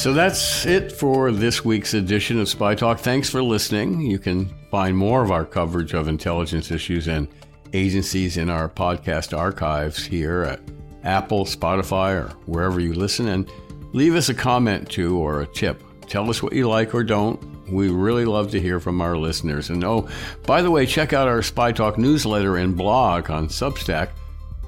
So 0.03 0.13
that's 0.13 0.67
it 0.67 0.91
for 0.91 1.31
this 1.31 1.65
week's 1.65 1.95
edition 1.95 2.41
of 2.41 2.49
Spy 2.49 2.75
Talk. 2.75 2.99
Thanks 2.99 3.31
for 3.31 3.41
listening. 3.41 4.01
You 4.01 4.19
can 4.19 4.53
find 4.69 4.97
more 4.97 5.23
of 5.23 5.31
our 5.31 5.45
coverage 5.45 5.95
of 5.95 6.09
intelligence 6.09 6.73
issues 6.73 7.07
and 7.07 7.29
agencies 7.73 8.37
in 8.37 8.51
our 8.51 8.69
podcast 8.69 9.33
archives 9.33 10.05
here 10.05 10.43
at 10.43 10.61
Apple, 11.05 11.45
Spotify, 11.45 12.21
or 12.21 12.31
wherever 12.47 12.81
you 12.81 12.95
listen. 12.95 13.29
And 13.29 13.49
leave 13.93 14.17
us 14.17 14.29
a 14.29 14.35
comment 14.35 14.91
too 14.91 15.17
or 15.19 15.43
a 15.43 15.47
tip. 15.47 15.81
Tell 16.09 16.29
us 16.29 16.43
what 16.43 16.53
you 16.53 16.69
like 16.69 16.97
or 16.97 17.05
don't. 17.05 17.41
We 17.71 17.89
really 17.89 18.25
love 18.25 18.51
to 18.51 18.61
hear 18.61 18.81
from 18.81 19.01
our 19.01 19.17
listeners. 19.17 19.71
And 19.71 19.85
oh, 19.85 20.09
by 20.49 20.63
the 20.63 20.71
way, 20.73 20.85
check 20.85 21.13
out 21.13 21.29
our 21.29 21.43
Spy 21.43 21.71
Talk 21.71 21.97
newsletter 21.97 22.57
and 22.57 22.77
blog 22.77 23.31
on 23.31 23.47
Substack 23.47 24.09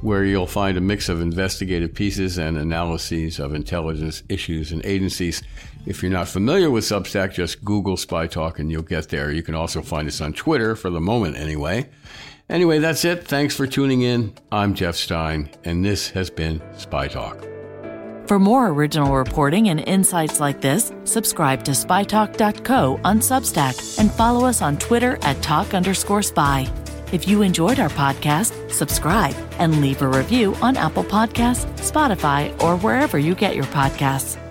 where 0.05 0.23
you'll 0.23 0.47
find 0.47 0.77
a 0.77 0.83
mix 0.83 1.09
of 1.09 1.23
investigative 1.23 1.95
pieces 1.95 2.37
and 2.37 2.59
analyses 2.59 3.39
of 3.39 3.55
intelligence 3.55 4.23
issues 4.29 4.71
and 4.71 4.85
agencies. 4.85 5.43
If 5.87 6.03
you're 6.03 6.13
not 6.13 6.29
familiar 6.29 6.71
with 6.71 6.85
Substack, 6.85 7.33
just 7.33 7.65
Google 7.65 7.97
Spy 7.97 8.27
Talk 8.27 8.59
and 8.59 8.71
you'll 8.71 8.83
get 8.83 9.09
there. 9.09 9.33
You 9.33 9.43
can 9.43 9.55
also 9.55 9.81
find 9.81 10.07
us 10.07 10.21
on 10.21 10.35
Twitter 10.35 10.77
for 10.77 10.91
the 10.91 11.01
moment, 11.01 11.39
anyway. 11.39 11.89
Anyway, 12.51 12.81
that's 12.81 13.07
it. 13.07 13.27
Thanks 13.27 13.57
for 13.57 13.67
tuning 13.67 14.03
in. 14.03 14.35
I'm 14.53 14.75
Jeff 14.75 14.95
Stein, 14.95 15.49
and 15.65 15.83
this 15.83 16.11
has 16.11 16.29
been 16.29 16.61
Spy 16.77 17.09
Talk. 17.09 17.43
For 18.27 18.39
more 18.39 18.69
original 18.69 19.15
reporting 19.17 19.71
and 19.71 19.81
insights 19.81 20.39
like 20.39 20.61
this, 20.61 20.93
subscribe 21.05 21.65
to 21.65 21.71
spytalk.co 21.71 23.01
on 23.05 23.21
Substack 23.21 23.99
and 23.99 24.13
follow 24.13 24.45
us 24.47 24.61
on 24.61 24.77
Twitter 24.77 25.19
at 25.23 25.43
talk 25.43 25.73
underscore 25.73 26.23
spy. 26.23 26.71
If 27.15 27.29
you 27.29 27.43
enjoyed 27.43 27.79
our 27.79 27.91
podcast, 27.91 28.73
subscribe 28.73 29.37
and 29.61 29.81
leave 29.81 30.03
a 30.03 30.09
review 30.09 30.57
on 30.57 30.77
Apple 30.77 31.05
Podcasts, 31.05 31.65
Spotify, 31.77 32.61
or 32.61 32.77
wherever 32.77 33.21
you 33.21 33.37
get 33.37 33.55
your 33.55 33.67
podcasts. 33.67 34.44